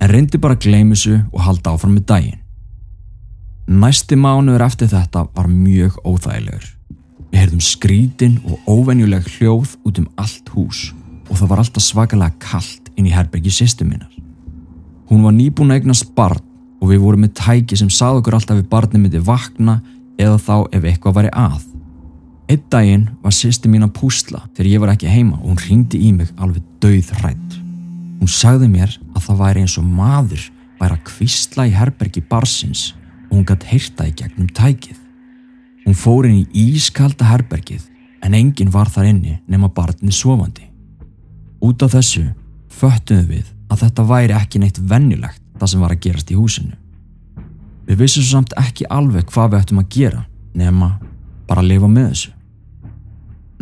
en 0.04 0.12
reyndi 0.12 0.36
bara 0.36 0.58
að 0.58 0.66
gleyma 0.66 0.98
þessu 0.98 1.22
og 1.32 1.46
halda 1.46 1.72
áfram 1.78 1.96
með 1.96 2.08
daginn. 2.12 2.40
Næsti 3.72 4.18
mánuður 4.20 4.66
eftir 4.66 4.92
þetta 4.92 5.30
var 5.32 5.48
mjög 5.48 5.96
óþægilegur. 6.04 6.66
Við 7.32 7.40
heyrðum 7.40 7.64
skrítin 7.64 8.40
og 8.44 8.68
óvenjuleg 8.68 9.32
hljóð 9.38 9.78
út 9.88 10.04
um 10.04 10.12
allt 10.20 10.52
hús 10.52 10.90
og 11.30 11.38
það 11.40 11.54
var 11.54 11.62
alltaf 11.64 11.86
svakalega 11.86 12.36
kallt 12.44 12.83
inn 12.98 13.10
í 13.10 13.14
herbergi 13.14 13.52
sýstu 13.54 13.86
minnar. 13.88 14.12
Hún 15.10 15.24
var 15.26 15.36
nýbúin 15.36 15.74
að 15.74 15.84
eignast 15.84 16.14
barn 16.16 16.42
og 16.82 16.90
við 16.92 17.04
vorum 17.04 17.24
með 17.24 17.36
tæki 17.40 17.78
sem 17.80 17.92
sað 17.92 18.20
okkur 18.20 18.38
alltaf 18.38 18.60
við 18.60 18.70
barni 18.72 19.00
myndi 19.00 19.22
vakna 19.24 19.80
eða 20.20 20.40
þá 20.42 20.56
ef 20.76 20.88
eitthvað 20.90 21.18
væri 21.20 21.32
að. 21.32 21.62
Einn 22.52 22.66
daginn 22.70 23.06
var 23.24 23.36
sýsti 23.36 23.70
mín 23.72 23.86
að 23.86 23.94
púsla 24.00 24.42
þegar 24.52 24.72
ég 24.72 24.84
var 24.84 24.92
ekki 24.94 25.12
heima 25.12 25.38
og 25.40 25.54
hún 25.54 25.62
ringdi 25.64 26.02
í 26.08 26.12
mig 26.16 26.34
alveg 26.38 26.66
dauð 26.84 27.14
hrætt. 27.22 27.56
Hún 28.20 28.32
sagði 28.32 28.68
mér 28.72 28.98
að 29.14 29.24
það 29.28 29.40
væri 29.44 29.64
eins 29.64 29.78
og 29.80 29.88
maður 29.88 30.44
væri 30.82 30.98
að 30.98 31.06
kvistla 31.08 31.70
í 31.70 31.74
herbergi 31.78 32.24
barsins 32.30 32.92
og 33.30 33.38
hún 33.38 33.48
gætt 33.48 33.66
heyrta 33.72 34.10
í 34.10 34.14
gegnum 34.20 34.52
tækið. 34.52 35.00
Hún 35.88 35.98
fór 35.98 36.28
inn 36.28 36.44
í 36.44 36.68
ískalda 36.76 37.32
herbergið 37.32 37.88
en 38.24 38.36
enginn 38.38 38.72
var 38.72 38.92
þar 38.92 39.10
inni 39.10 39.40
nema 39.48 39.72
barnið 39.72 40.16
sofandi. 40.16 40.68
Út 41.64 41.84
af 41.84 41.96
þessu 41.96 42.28
föttuðum 42.80 43.30
við 43.30 43.50
að 43.72 43.84
þetta 43.86 44.06
væri 44.10 44.36
ekki 44.38 44.62
neitt 44.62 44.80
vennilegt 44.90 45.42
það 45.60 45.72
sem 45.72 45.84
var 45.84 45.94
að 45.94 46.04
gerast 46.06 46.32
í 46.34 46.38
húsinu. 46.38 46.76
Við 47.88 48.00
vissum 48.00 48.26
samt 48.28 48.56
ekki 48.60 48.88
alveg 48.90 49.28
hvað 49.32 49.54
við 49.54 49.62
ættum 49.62 49.82
að 49.82 49.92
gera 49.98 50.24
nema 50.58 50.94
bara 51.48 51.64
að 51.64 51.72
lifa 51.72 51.90
með 51.92 52.10
þessu. 52.12 52.34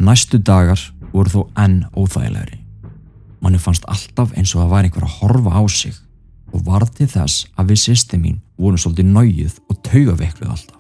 Næstu 0.02 0.40
dagar 0.42 0.82
voru 1.12 1.34
þó 1.34 1.42
enn 1.64 1.80
óþægilegri. 1.98 2.60
Manni 3.42 3.62
fannst 3.62 3.88
alltaf 3.90 4.36
eins 4.38 4.54
og 4.54 4.62
það 4.62 4.74
væri 4.76 4.90
einhver 4.90 5.08
að 5.08 5.18
horfa 5.22 5.56
á 5.58 5.64
sig 5.70 5.98
og 6.52 6.66
varð 6.68 6.94
til 7.00 7.10
þess 7.10 7.48
að 7.58 7.72
við 7.72 7.82
sýsti 7.86 8.20
mín 8.22 8.38
vorum 8.60 8.82
svolítið 8.82 9.10
nájuð 9.16 9.58
og 9.70 9.82
taugaveikluð 9.88 10.54
alltaf. 10.54 10.78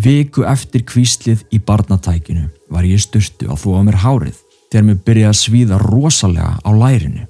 Viku 0.00 0.44
eftir 0.48 0.84
kvíslið 0.86 1.42
í 1.52 1.58
barnatækinu 1.66 2.46
var 2.72 2.86
ég 2.88 3.02
sturtu 3.02 3.50
að 3.50 3.64
þóa 3.64 3.82
mér 3.86 4.00
hárið 4.04 4.38
þegar 4.70 4.86
mér 4.86 4.98
byrjaði 5.06 5.30
að 5.30 5.40
svíða 5.40 5.78
rosalega 5.82 6.54
á 6.62 6.70
lærinu. 6.70 7.26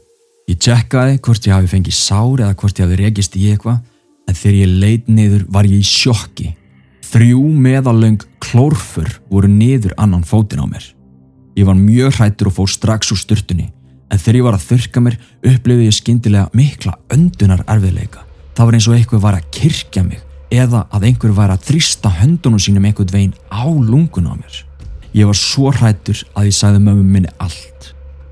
Ég 0.50 0.58
tjekkaði 0.60 1.18
hvort 1.24 1.46
ég 1.46 1.54
hafi 1.54 1.70
fengið 1.70 1.96
sár 1.96 2.42
eða 2.42 2.56
hvort 2.58 2.78
ég 2.80 2.86
hafi 2.86 2.98
rekist 3.00 3.36
í 3.38 3.50
eitthvað 3.52 3.80
en 4.28 4.38
þegar 4.38 4.56
ég 4.60 4.78
leit 4.84 5.10
niður 5.10 5.44
var 5.48 5.68
ég 5.68 5.80
í 5.80 5.86
sjokki. 5.86 6.52
Þrjú 7.10 7.42
meðalöng 7.64 8.22
klórfur 8.42 9.10
voru 9.30 9.50
niður 9.50 9.94
annan 9.98 10.26
fótinn 10.26 10.62
á 10.62 10.66
mér. 10.68 10.84
Ég 11.58 11.66
var 11.66 11.78
mjög 11.78 12.18
hrættur 12.18 12.50
og 12.50 12.58
fór 12.58 12.70
strax 12.70 13.12
úr 13.14 13.20
sturtunni 13.20 13.70
en 14.10 14.18
þegar 14.18 14.40
ég 14.40 14.46
var 14.46 14.56
að 14.58 14.66
þurka 14.68 15.02
mér 15.04 15.18
upplifði 15.52 15.86
ég 15.86 15.96
skyndilega 15.96 16.50
mikla 16.56 16.96
öndunar 17.14 17.62
erfiðleika. 17.66 18.24
Það 18.54 18.66
var 18.66 18.76
eins 18.76 18.88
og 18.90 18.96
eitthvað 18.96 19.24
var 19.24 19.38
að 19.38 19.50
kirkja 19.54 20.02
mig 20.06 20.24
eða 20.50 20.82
að 20.90 21.06
einhver 21.10 21.34
var 21.34 21.54
að 21.54 21.68
þrýsta 21.68 22.10
höndunum 22.18 22.62
sínum 22.62 22.88
einhvern 22.90 23.14
veginn 23.14 23.38
á 23.54 23.64
lungun 23.70 24.30
á 24.30 24.34
mér. 24.34 24.64
Ég 25.14 25.26
var 25.26 25.34
svo 25.34 25.72
hrættur 25.74 26.20
að 26.38 26.50
ég 26.50 26.54
sagði 26.54 26.84
mömmu 26.84 27.02
minni 27.02 27.32
allt 27.42 27.90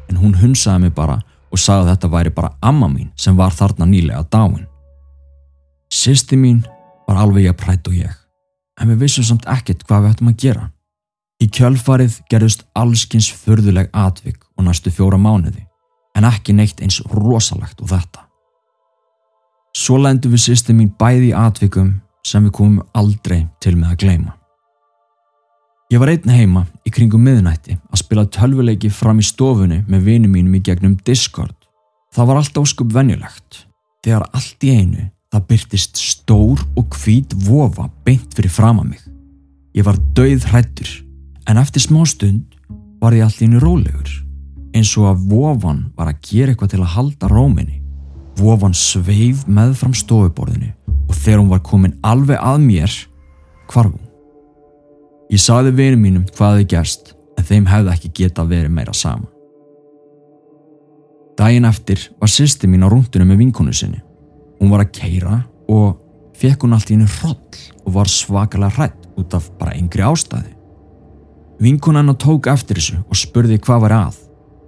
en 0.09 0.21
hún 0.21 0.37
hunsaði 0.39 0.87
mig 0.87 0.95
bara 0.95 1.19
og 1.51 1.59
sagði 1.59 1.89
að 1.89 1.91
þetta 1.93 2.11
væri 2.13 2.33
bara 2.37 2.55
amma 2.63 2.89
mín 2.93 3.11
sem 3.19 3.37
var 3.37 3.55
þarna 3.57 3.89
nýlega 3.89 4.23
dáin. 4.31 4.67
Sýsti 5.91 6.39
mín 6.39 6.63
var 7.09 7.19
alveg 7.25 7.51
að 7.51 7.59
prætt 7.65 7.91
og 7.91 7.99
ég 7.99 8.15
en 8.79 8.93
við 8.93 9.03
vissum 9.03 9.27
samt 9.27 9.49
ekkert 9.51 9.83
hvað 9.89 10.05
við 10.05 10.13
ættum 10.15 10.31
að 10.31 10.41
gera. 10.45 10.69
Í 11.43 11.47
kjölfarið 11.55 12.21
gerðust 12.31 12.65
allskins 12.79 13.29
förðuleg 13.35 13.91
atvik 13.93 14.45
og 14.57 14.67
næstu 14.67 14.95
fjóra 14.95 15.19
mánuði 15.19 15.67
en 16.19 16.27
ekki 16.27 16.55
neitt 16.55 16.83
eins 16.83 17.01
rosalegt 17.11 17.83
og 17.83 17.91
þetta. 17.91 18.25
Svo 19.75 19.99
lendum 19.99 20.35
við 20.35 20.47
sýsti 20.47 20.75
mín 20.75 20.95
bæði 20.99 21.33
í 21.33 21.37
atvikum 21.39 21.97
sem 22.27 22.47
við 22.47 22.55
komum 22.55 22.83
aldrei 22.95 23.47
til 23.63 23.75
með 23.79 23.95
að 23.95 24.03
gleyma. 24.05 24.38
Ég 25.89 25.97
var 25.97 26.11
einn 26.13 26.29
heima 26.29 26.67
í 26.85 26.91
kringum 26.93 27.23
miðnætti 27.25 27.79
að 27.79 28.01
spila 28.03 28.27
tölvuleiki 28.29 28.91
fram 28.93 29.23
í 29.23 29.25
stofunni 29.25 29.79
með 29.89 30.03
vinum 30.05 30.35
mínum 30.37 30.57
í 30.59 30.61
gegnum 30.61 30.99
Discord. 31.01 31.55
Það 32.13 32.27
var 32.29 32.41
allt 32.43 32.59
óskup 32.61 32.91
venjulegt. 32.93 33.63
Þegar 34.05 34.27
allt 34.37 34.67
í 34.69 34.73
einu 34.77 35.07
það 35.33 35.47
byrtist 35.49 35.97
stór 35.97 36.61
og 36.77 36.93
hvít 37.01 37.33
vofa 37.47 37.87
beint 38.05 38.37
fyrir 38.37 38.53
fram 38.53 38.83
að 38.83 38.91
mig. 38.91 39.07
Ég 39.73 39.87
var 39.89 39.97
döið 40.13 40.45
hrættur 40.51 40.91
en 41.49 41.61
eftir 41.63 41.87
smá 41.87 42.03
stund 42.05 42.59
var 43.01 43.17
ég 43.17 43.25
allt 43.25 43.41
í 43.41 43.49
einu 43.49 43.63
rólegur 43.65 44.13
eins 44.77 44.93
og 45.01 45.09
að 45.09 45.23
vofan 45.31 45.87
var 45.97 46.11
að 46.13 46.21
gera 46.29 46.53
eitthvað 46.53 46.75
til 46.75 46.83
að 46.83 46.93
halda 46.99 47.31
róminni. 47.33 47.79
Vofan 48.37 48.77
sveif 48.77 49.47
með 49.49 49.73
fram 49.81 49.97
stofuborðinu 49.97 50.69
og 51.09 51.17
þegar 51.17 51.41
hún 51.41 51.51
var 51.55 51.65
komin 51.65 51.97
alveg 52.05 52.45
að 52.45 52.61
mér 52.67 52.99
hvarf 53.73 53.97
hún. 53.97 54.08
Ég 55.29 55.41
saði 55.43 55.75
vinum 55.77 56.01
mínum 56.01 56.29
hvað 56.33 56.63
þið 56.63 56.69
gerst 56.73 57.11
en 57.37 57.45
þeim 57.45 57.67
hefði 57.69 57.93
ekki 57.93 58.11
geta 58.17 58.45
verið 58.49 58.73
meira 58.73 58.95
sama. 58.97 59.29
Dægin 61.39 61.69
eftir 61.69 62.01
var 62.19 62.31
sýsti 62.33 62.67
mín 62.67 62.83
á 62.83 62.89
rúndunum 62.91 63.29
með 63.31 63.43
vinkonu 63.45 63.75
sinni. 63.77 64.01
Hún 64.59 64.73
var 64.73 64.87
að 64.87 64.95
keira 64.97 65.43
og 65.71 65.99
fekk 66.39 66.65
hún 66.65 66.75
allt 66.75 66.91
í 66.91 66.97
hennu 66.97 67.11
hroll 67.19 67.61
og 67.85 67.93
var 67.95 68.11
svakalega 68.11 68.75
hrætt 68.75 69.05
út 69.21 69.37
af 69.37 69.51
bara 69.61 69.77
yngri 69.77 70.03
ástæði. 70.03 70.55
Vinkona 71.61 72.01
hennar 72.01 72.17
tók 72.19 72.49
eftir 72.51 72.81
þessu 72.81 73.03
og 73.05 73.21
spurði 73.21 73.61
hvað 73.61 73.85
var 73.85 73.97
að. 73.99 74.19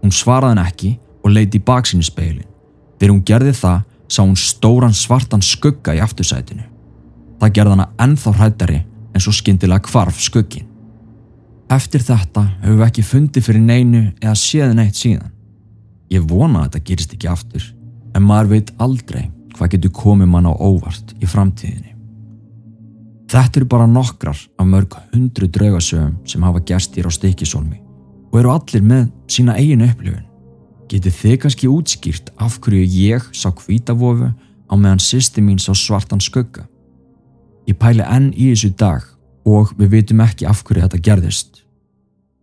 Hún 0.05 0.15
svaraði 0.15 0.55
henn 0.55 0.67
ekki 0.67 0.93
og 1.25 1.35
leiti 1.35 1.59
í 1.59 1.65
baksinu 1.65 2.05
speilin. 2.05 2.47
Þegar 3.01 3.15
hún 3.15 3.25
gerði 3.27 3.57
það 3.57 3.83
sá 4.11 4.21
hún 4.23 4.37
stóran 4.37 4.95
svartan 4.95 5.43
skugga 5.43 5.97
í 5.97 6.05
aftursætinu. 6.05 6.67
Það 7.41 7.55
gerði 7.57 7.77
hana 7.77 7.91
ennþá 8.05 8.37
hrættari 8.37 8.81
en 9.15 9.23
svo 9.23 9.35
skindilega 9.35 9.85
kvarf 9.89 10.21
skuggin. 10.23 10.69
Eftir 11.71 12.03
þetta 12.03 12.47
höfum 12.63 12.81
við 12.81 12.87
ekki 12.89 13.07
fundið 13.07 13.47
fyrir 13.47 13.63
neinu 13.63 14.03
eða 14.19 14.35
séð 14.39 14.75
neitt 14.75 14.99
síðan. 14.99 15.31
Ég 16.11 16.25
vona 16.27 16.65
að 16.65 16.71
þetta 16.71 16.87
gerist 16.89 17.15
ekki 17.15 17.31
aftur, 17.31 17.69
en 18.15 18.27
maður 18.27 18.51
veit 18.57 18.73
aldrei 18.83 19.29
hvað 19.55 19.77
getur 19.77 19.95
komið 19.95 20.31
mann 20.33 20.49
á 20.51 20.55
óvart 20.57 21.15
í 21.23 21.29
framtíðinni. 21.31 21.95
Þetta 23.31 23.61
eru 23.61 23.69
bara 23.71 23.87
nokkrar 23.87 24.39
af 24.59 24.67
mörg 24.67 24.97
hundru 25.13 25.47
draugasögum 25.47 26.17
sem 26.27 26.43
hafa 26.43 26.65
gerst 26.67 26.97
hér 26.99 27.07
á 27.07 27.13
Stikisólmi 27.15 27.79
og 28.33 28.39
eru 28.41 28.51
allir 28.51 28.83
með 28.83 29.05
sína 29.31 29.55
eigin 29.59 29.85
upplifun. 29.87 30.27
Getur 30.91 31.15
þið 31.15 31.37
kannski 31.45 31.71
útskýrt 31.71 32.33
af 32.43 32.59
hverju 32.59 32.83
ég 32.83 33.29
sá 33.31 33.53
hvítavofu 33.55 34.33
á 34.35 34.75
meðan 34.75 35.03
sýsti 35.03 35.43
mín 35.43 35.63
sá 35.63 35.71
svartan 35.79 36.23
skugga? 36.23 36.67
Ég 37.71 37.79
pæli 37.79 38.03
enn 38.03 38.33
í 38.35 38.51
þessu 38.51 38.73
dag 38.75 39.05
og 39.47 39.71
við 39.79 39.93
vitum 39.95 40.23
ekki 40.25 40.47
af 40.51 40.65
hverju 40.67 40.83
þetta 40.89 41.03
gerðist. 41.07 41.61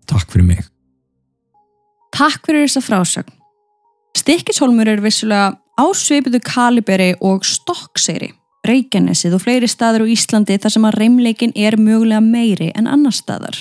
Takk 0.07 0.31
fyrir 0.31 0.47
mig. 0.47 0.61
Takk 2.15 2.47
fyrir 2.47 2.63
þessa 2.63 2.83
frásögn. 2.85 3.33
Stikkishólmur 4.15 4.87
er 4.87 5.03
vissulega 5.03 5.57
ásveipiðu 5.77 6.39
kaliberi 6.47 7.09
og 7.19 7.43
stokkseyri, 7.45 8.31
Reykjanesið 8.67 9.35
og 9.37 9.43
fleiri 9.43 9.67
staðar 9.69 10.07
á 10.07 10.11
Íslandi 10.11 10.57
þar 10.63 10.73
sem 10.73 10.87
að 10.87 10.97
reymleikin 11.03 11.53
er 11.55 11.77
mögulega 11.79 12.23
meiri 12.23 12.71
en 12.75 12.87
annar 12.89 13.15
staðar. 13.15 13.59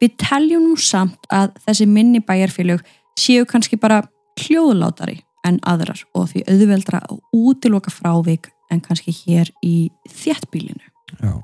Við 0.00 0.16
teljum 0.20 0.64
nú 0.66 0.80
samt 0.80 1.28
að 1.32 1.54
þessi 1.68 1.86
minni 1.88 2.20
bæjarfélög 2.24 2.82
séu 3.20 3.46
kannski 3.48 3.78
bara 3.80 4.02
hljóðlátari 4.42 5.20
en 5.46 5.60
aðrar 5.62 6.02
og 6.16 6.32
því 6.32 6.44
auðveldra 6.50 7.04
að 7.06 7.20
útiloka 7.36 7.92
frávik 7.92 8.50
en 8.70 8.80
kannski 8.82 9.14
hér 9.14 9.50
í 9.64 9.90
þéttbílinu. 10.10 10.82
Já. 11.22 11.36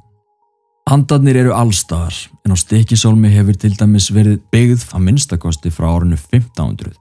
Andarnir 0.90 1.38
eru 1.38 1.52
allstaðar 1.54 2.16
en 2.42 2.54
á 2.54 2.56
Stikisólmi 2.58 3.30
hefur 3.30 3.56
til 3.56 3.72
dæmis 3.78 4.10
verið 4.10 4.40
byggð 4.52 4.88
að 4.90 5.04
minnstakosti 5.06 5.70
frá 5.70 5.86
árinu 5.92 6.18
1500 6.18 6.96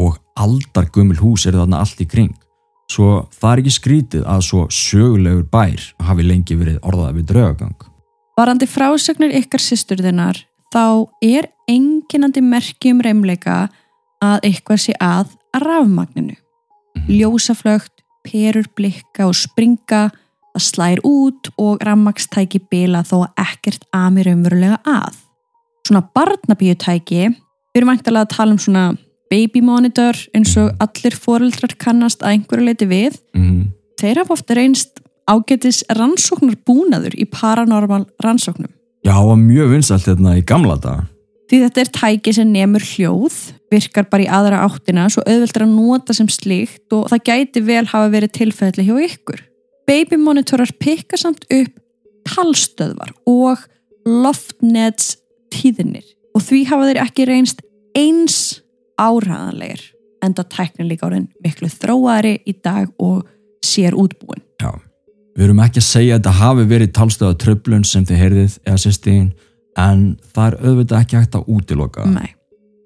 og 0.00 0.16
aldar 0.36 0.88
gömul 0.92 1.18
hús 1.20 1.46
eru 1.48 1.60
þarna 1.60 1.82
allt 1.84 2.00
í 2.00 2.08
kring. 2.08 2.32
Svo 2.92 3.26
það 3.34 3.52
er 3.52 3.62
ekki 3.62 3.74
skrítið 3.74 4.26
að 4.30 4.42
svo 4.46 4.64
sögulegur 4.72 5.46
bær 5.52 5.84
hafi 6.06 6.24
lengi 6.24 6.56
verið 6.56 6.80
orðað 6.86 7.18
við 7.18 7.28
draugagang. 7.32 7.86
Varandi 8.36 8.68
frásögnir 8.68 9.34
ykkar 9.40 9.62
sýsturðinar 9.64 10.42
þá 10.72 11.08
er 11.24 11.50
enginandi 11.68 12.42
merki 12.44 12.92
um 12.94 13.02
reymleika 13.04 13.66
að 14.22 14.48
eitthvað 14.48 14.82
sé 14.84 14.96
að 15.02 15.34
rafmagninu. 15.56 16.36
Ljósaflögt, 17.08 17.95
perur 18.26 18.66
blikka 18.78 19.28
og 19.28 19.36
springa, 19.38 20.08
það 20.56 20.64
slær 20.66 21.02
út 21.06 21.50
og 21.60 21.82
rafmagstæki 21.86 22.62
bila 22.70 23.04
þó 23.06 23.22
að 23.26 23.42
ekkert 23.46 23.88
amir 23.94 24.30
umverulega 24.32 24.80
að. 24.82 25.18
Svona 25.86 26.02
barnabíutæki, 26.16 27.28
við 27.30 27.80
erum 27.80 27.92
ættilega 27.94 28.26
að 28.26 28.34
tala 28.34 28.56
um 28.56 28.62
svona 28.62 28.86
baby 29.30 29.62
monitor 29.64 30.18
eins 30.34 30.54
og 30.60 30.74
allir 30.82 31.16
foreldrar 31.18 31.74
kannast 31.78 32.22
að 32.22 32.36
einhverju 32.36 32.68
leiti 32.68 32.88
við. 32.90 33.18
Mm. 33.36 33.72
Þeir 34.00 34.22
hafa 34.22 34.36
ofta 34.36 34.56
reynst 34.58 35.02
ágætis 35.26 35.82
rannsóknar 35.98 36.58
búnaður 36.66 37.16
í 37.18 37.26
paranormal 37.30 38.04
rannsóknum. 38.22 38.70
Já, 39.06 39.14
það 39.14 39.28
var 39.30 39.42
mjög 39.42 39.72
vinsalt 39.74 40.08
hérna 40.10 40.38
í 40.38 40.44
gamla 40.46 40.78
daga. 40.82 41.06
Því 41.46 41.60
þetta 41.62 41.82
er 41.82 41.90
tæki 41.94 42.32
sem 42.34 42.48
nemur 42.50 42.82
hljóð, 42.82 43.34
virkar 43.70 44.08
bara 44.10 44.24
í 44.24 44.30
aðra 44.30 44.64
áttina 44.66 45.06
svo 45.12 45.22
auðveldur 45.22 45.64
að 45.66 45.74
nota 45.76 46.16
sem 46.16 46.28
slíkt 46.30 46.94
og 46.96 47.06
það 47.12 47.22
gæti 47.28 47.62
vel 47.68 47.84
hafa 47.86 48.10
verið 48.10 48.32
tilfelli 48.40 48.86
hjá 48.88 48.96
ykkur. 49.06 49.44
Baby 49.86 50.18
monitorar 50.18 50.72
pikka 50.82 51.18
samt 51.20 51.46
upp 51.46 51.76
talstöðvar 52.26 53.12
og 53.30 53.62
loftnets 54.06 55.14
tíðinir 55.54 56.06
og 56.34 56.42
því 56.42 56.64
hafa 56.72 56.90
þeir 56.90 57.02
ekki 57.04 57.28
reynst 57.30 57.62
eins 57.96 58.40
áræðanlegir 58.98 59.92
enda 60.26 60.42
tæknin 60.50 60.90
líka 60.90 61.06
árin 61.06 61.28
miklu 61.44 61.70
þróari 61.70 62.40
í 62.42 62.56
dag 62.64 62.90
og 62.98 63.22
sér 63.64 63.94
útbúin. 63.94 64.42
Já, 64.58 64.72
við 65.36 65.46
erum 65.46 65.62
ekki 65.62 65.82
að 65.82 65.88
segja 65.92 66.16
að 66.16 66.20
þetta 66.24 66.36
hafi 66.40 66.66
verið 66.72 66.94
talstöða 66.96 67.38
tröflun 67.42 67.86
sem 67.86 68.06
þið 68.08 68.22
heyrðið 68.22 68.56
eða 68.64 68.82
sýstíðin 68.82 69.30
en 69.76 70.08
það 70.34 70.48
er 70.48 70.58
auðvitað 70.64 71.00
ekki 71.02 71.20
hægt 71.20 71.38
að 71.38 71.52
útiloka. 71.52 72.08
Nei. 72.08 72.32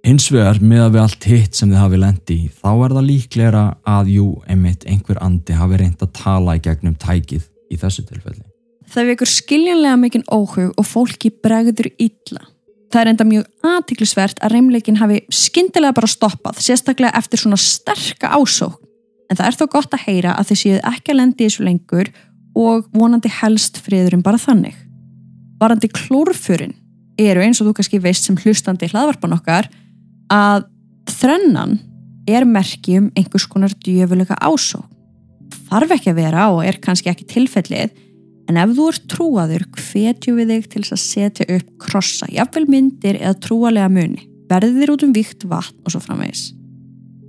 Hins 0.07 0.31
vegar 0.33 0.63
með 0.65 0.87
að 0.87 0.95
við 0.95 1.03
allt 1.03 1.27
hitt 1.29 1.59
sem 1.59 1.69
þið 1.71 1.83
hafi 1.83 1.99
lendi 2.01 2.37
í, 2.37 2.47
þá 2.49 2.71
er 2.73 2.95
það 2.97 3.09
líklega 3.11 3.65
að 3.95 4.15
jú, 4.15 4.29
einmitt 4.49 4.87
einhver 4.89 5.21
andi 5.21 5.57
hafi 5.59 5.81
reynd 5.81 6.05
að 6.05 6.15
tala 6.17 6.57
í 6.57 6.63
gegnum 6.65 6.97
tækið 7.01 7.45
í 7.71 7.79
þessu 7.81 8.07
tilfelli. 8.09 8.47
Það 8.91 9.11
vekur 9.13 9.31
skiljanlega 9.31 9.99
mikinn 10.01 10.25
óhug 10.33 10.73
og 10.73 10.89
fólki 10.89 11.31
bregður 11.31 11.93
illa. 12.01 12.49
Það 12.91 13.03
er 13.03 13.11
enda 13.13 13.27
mjög 13.29 13.69
aðtiklisvert 13.71 14.41
að 14.43 14.57
reymleikin 14.57 14.99
hafi 14.99 15.21
skyndilega 15.31 15.95
bara 16.01 16.11
stoppað, 16.11 16.59
sérstaklega 16.65 17.13
eftir 17.21 17.45
svona 17.45 17.61
sterka 17.61 18.33
ásókn. 18.35 18.81
En 19.31 19.39
það 19.39 19.47
er 19.47 19.59
þó 19.61 19.67
gott 19.71 19.93
að 19.95 20.07
heyra 20.09 20.33
að 20.35 20.49
þið 20.49 20.61
séuð 20.65 20.81
ekki 20.91 21.13
að 21.13 21.21
lendi 21.21 21.47
þessu 21.47 21.67
lengur 21.69 22.09
og 22.59 22.89
vonandi 22.91 23.31
helst 23.31 23.79
friðurinn 23.85 24.25
bara 24.27 24.41
þannig. 24.43 24.75
Varandi 25.61 25.91
klórfurinn 25.93 26.75
eru 27.21 27.45
eins 27.45 27.61
og 27.61 27.69
þú 27.69 27.77
kannski 27.79 28.03
veist 28.03 28.27
sem 28.27 28.39
hlustandi 28.41 28.89
hlaðvarpan 28.91 29.37
okkar 29.37 29.71
að 30.33 30.69
þrennan 31.11 31.79
er 32.31 32.47
merki 32.47 32.99
um 33.01 33.11
einhvers 33.19 33.49
konar 33.51 33.75
djöfulega 33.85 34.37
ásókn. 34.39 34.89
Þarf 35.71 35.97
ekki 35.97 36.13
að 36.13 36.21
vera 36.21 36.47
og 36.53 36.63
er 36.67 36.79
kannski 36.83 37.11
ekki 37.11 37.27
tilfellið 37.31 37.91
En 38.51 38.59
ef 38.59 38.73
þú 38.75 38.87
ert 38.91 39.05
trúaður, 39.07 39.65
hvetju 39.79 40.33
við 40.35 40.49
þig 40.51 40.65
til 40.73 40.81
þess 40.83 40.95
að 40.97 41.03
setja 41.05 41.45
upp 41.55 41.69
krossa, 41.85 42.27
jafnvel 42.35 42.65
myndir 42.67 43.21
eða 43.21 43.37
trúalega 43.45 43.91
muni. 43.93 44.25
Verðið 44.51 44.81
þér 44.81 44.93
út 44.97 45.05
um 45.07 45.13
vikt 45.15 45.45
vatn 45.47 45.85
og 45.87 45.95
svo 45.95 46.01
framvegis. 46.03 46.49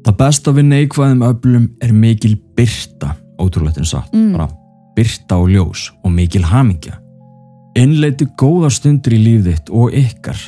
Það 0.02 0.18
besta 0.18 0.54
við 0.58 0.66
neikvæðum 0.72 1.22
öflum 1.28 1.68
er 1.86 1.94
mikil 1.94 2.34
byrta, 2.58 3.14
ótrúlegt 3.38 3.78
en 3.78 3.86
satt, 3.86 4.10
Mm. 4.14 4.50
byrta 4.96 5.38
og 5.38 5.50
ljós 5.50 5.92
og 6.04 6.12
mikil 6.12 6.42
hamingja. 6.42 6.98
Innleiti 7.80 8.28
góðar 8.36 8.74
stundir 8.76 9.16
í 9.16 9.22
líf 9.22 9.46
þitt 9.46 9.70
og 9.72 9.94
ykkar, 9.96 10.40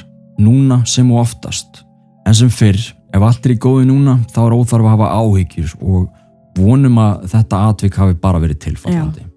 núna 0.44 0.82
sem 0.90 1.08
og 1.14 1.22
oftast. 1.22 1.84
En 2.28 2.36
sem 2.36 2.50
fyrr, 2.52 2.80
ef 3.16 3.24
allt 3.24 3.46
er 3.48 3.54
í 3.56 3.60
góði 3.64 3.88
núna, 3.88 4.18
þá 4.34 4.40
er 4.46 4.56
óþarf 4.58 4.88
að 4.88 4.96
hafa 4.96 5.12
áhyggjur 5.22 5.76
og 5.80 6.10
vonum 6.58 7.00
að 7.02 7.30
þetta 7.32 7.62
atvik 7.70 8.00
hafi 8.02 8.18
bara 8.20 8.42
verið 8.44 8.60
tilfallandi. 8.66 9.28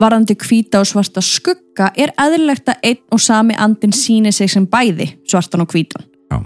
Varandi 0.00 0.36
hvíta 0.38 0.80
og 0.82 0.88
svarta 0.90 1.22
skugga 1.22 1.90
er 1.98 2.12
eðlilegt 2.20 2.70
að 2.70 2.86
einn 2.90 3.14
og 3.14 3.22
sami 3.22 3.56
andin 3.58 3.94
síni 3.94 4.32
sig 4.34 4.50
sem 4.50 4.66
bæði, 4.66 5.08
svartan 5.30 5.64
og 5.64 5.74
hvítan. 5.74 6.06
Já. 6.30 6.38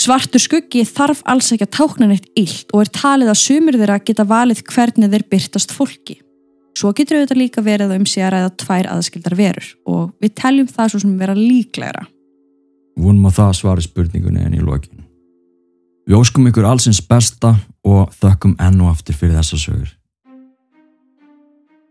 Svartur 0.00 0.42
skuggi 0.42 0.82
þarf 0.88 1.22
alls 1.28 1.50
ekki 1.52 1.66
að 1.66 1.74
tákna 1.76 2.10
neitt 2.10 2.26
illt 2.38 2.70
og 2.72 2.82
er 2.84 2.92
talið 2.94 3.32
að 3.32 3.40
sumir 3.42 3.78
þeirra 3.78 4.00
geta 4.02 4.26
valið 4.26 4.62
hvernig 4.70 5.12
þeir 5.12 5.26
byrtast 5.34 5.74
fólki. 5.76 6.18
Svo 6.78 6.92
getur 6.96 7.18
auðvitað 7.18 7.40
líka 7.40 7.62
verið 7.64 7.90
að 7.90 8.00
um 8.00 8.06
sig 8.08 8.24
að 8.24 8.34
ræða 8.34 8.50
tvær 8.62 8.88
aðskildar 8.94 9.36
verur 9.38 9.68
og 9.90 10.02
við 10.22 10.34
teljum 10.38 10.68
það 10.70 10.90
svo 10.92 11.02
sem 11.02 11.14
vera 11.20 11.36
líklegra. 11.36 12.06
Vonum 13.00 13.28
að 13.30 13.38
það 13.38 13.54
svari 13.58 13.84
spurningunni 13.84 14.44
en 14.44 14.56
í 14.56 14.62
lokinu. 14.64 15.04
Við 16.08 16.18
óskum 16.18 16.48
ykkur 16.50 16.66
allsins 16.66 17.00
besta 17.06 17.54
og 17.86 18.12
þökkum 18.18 18.56
enn 18.62 18.80
og 18.82 18.94
aftur 18.94 19.18
fyrir 19.18 19.36
þessa 19.38 19.60
sögur. 19.60 19.90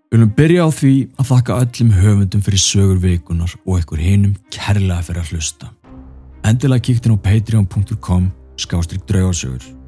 Við 0.09 0.17
viljum 0.17 0.31
byrja 0.37 0.65
á 0.65 0.69
því 0.73 0.93
að 1.21 1.29
þakka 1.29 1.57
öllum 1.63 1.91
höfundum 1.99 2.45
fyrir 2.45 2.63
sögur 2.63 3.01
vikunar 3.03 3.51
og 3.61 3.83
ykkur 3.83 4.01
hinum 4.01 4.33
kærlega 4.49 5.05
fyrir 5.05 5.21
að 5.21 5.35
hlusta. 5.35 5.69
Endilega 6.49 6.87
kíktin 6.87 7.13
á 7.13 7.17
patreon.com 7.21 8.31
skástrík 8.59 9.05
draugarsögur. 9.07 9.78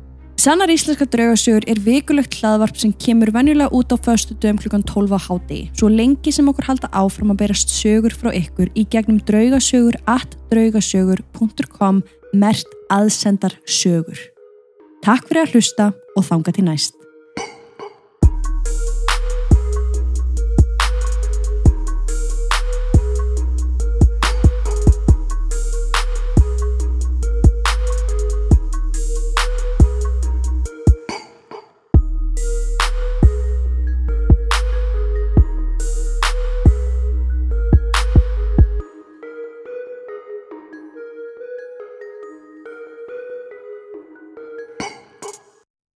Sannar 0.41 0.71
íslenska 0.73 1.05
draugasögur 1.05 1.67
er 1.69 1.77
vikulegt 1.85 2.33
hlaðvarp 2.39 2.79
sem 2.81 2.89
kemur 2.97 3.29
venjulega 3.35 3.69
út 3.77 3.91
á 3.93 3.97
föstu 4.01 4.33
dögum 4.33 4.57
klukkan 4.57 4.81
12 4.89 5.13
á 5.13 5.19
háti. 5.21 5.59
Svo 5.77 5.85
lengi 5.85 6.31
sem 6.33 6.47
okkur 6.49 6.65
halda 6.65 6.89
áfram 6.97 7.29
að 7.29 7.43
berast 7.43 7.69
sögur 7.69 8.15
frá 8.17 8.31
ykkur 8.33 8.71
í 8.73 8.87
gegnum 8.89 9.19
draugasögur 9.21 9.99
at 10.09 10.33
draugasögur.com 10.49 12.01
mert 12.33 12.73
aðsendar 12.89 13.53
sögur. 13.69 14.17
Takk 15.05 15.29
fyrir 15.29 15.45
að 15.45 15.53
hlusta 15.53 15.91
og 16.17 16.25
þanga 16.25 16.57
til 16.57 16.65
næst. 16.71 17.00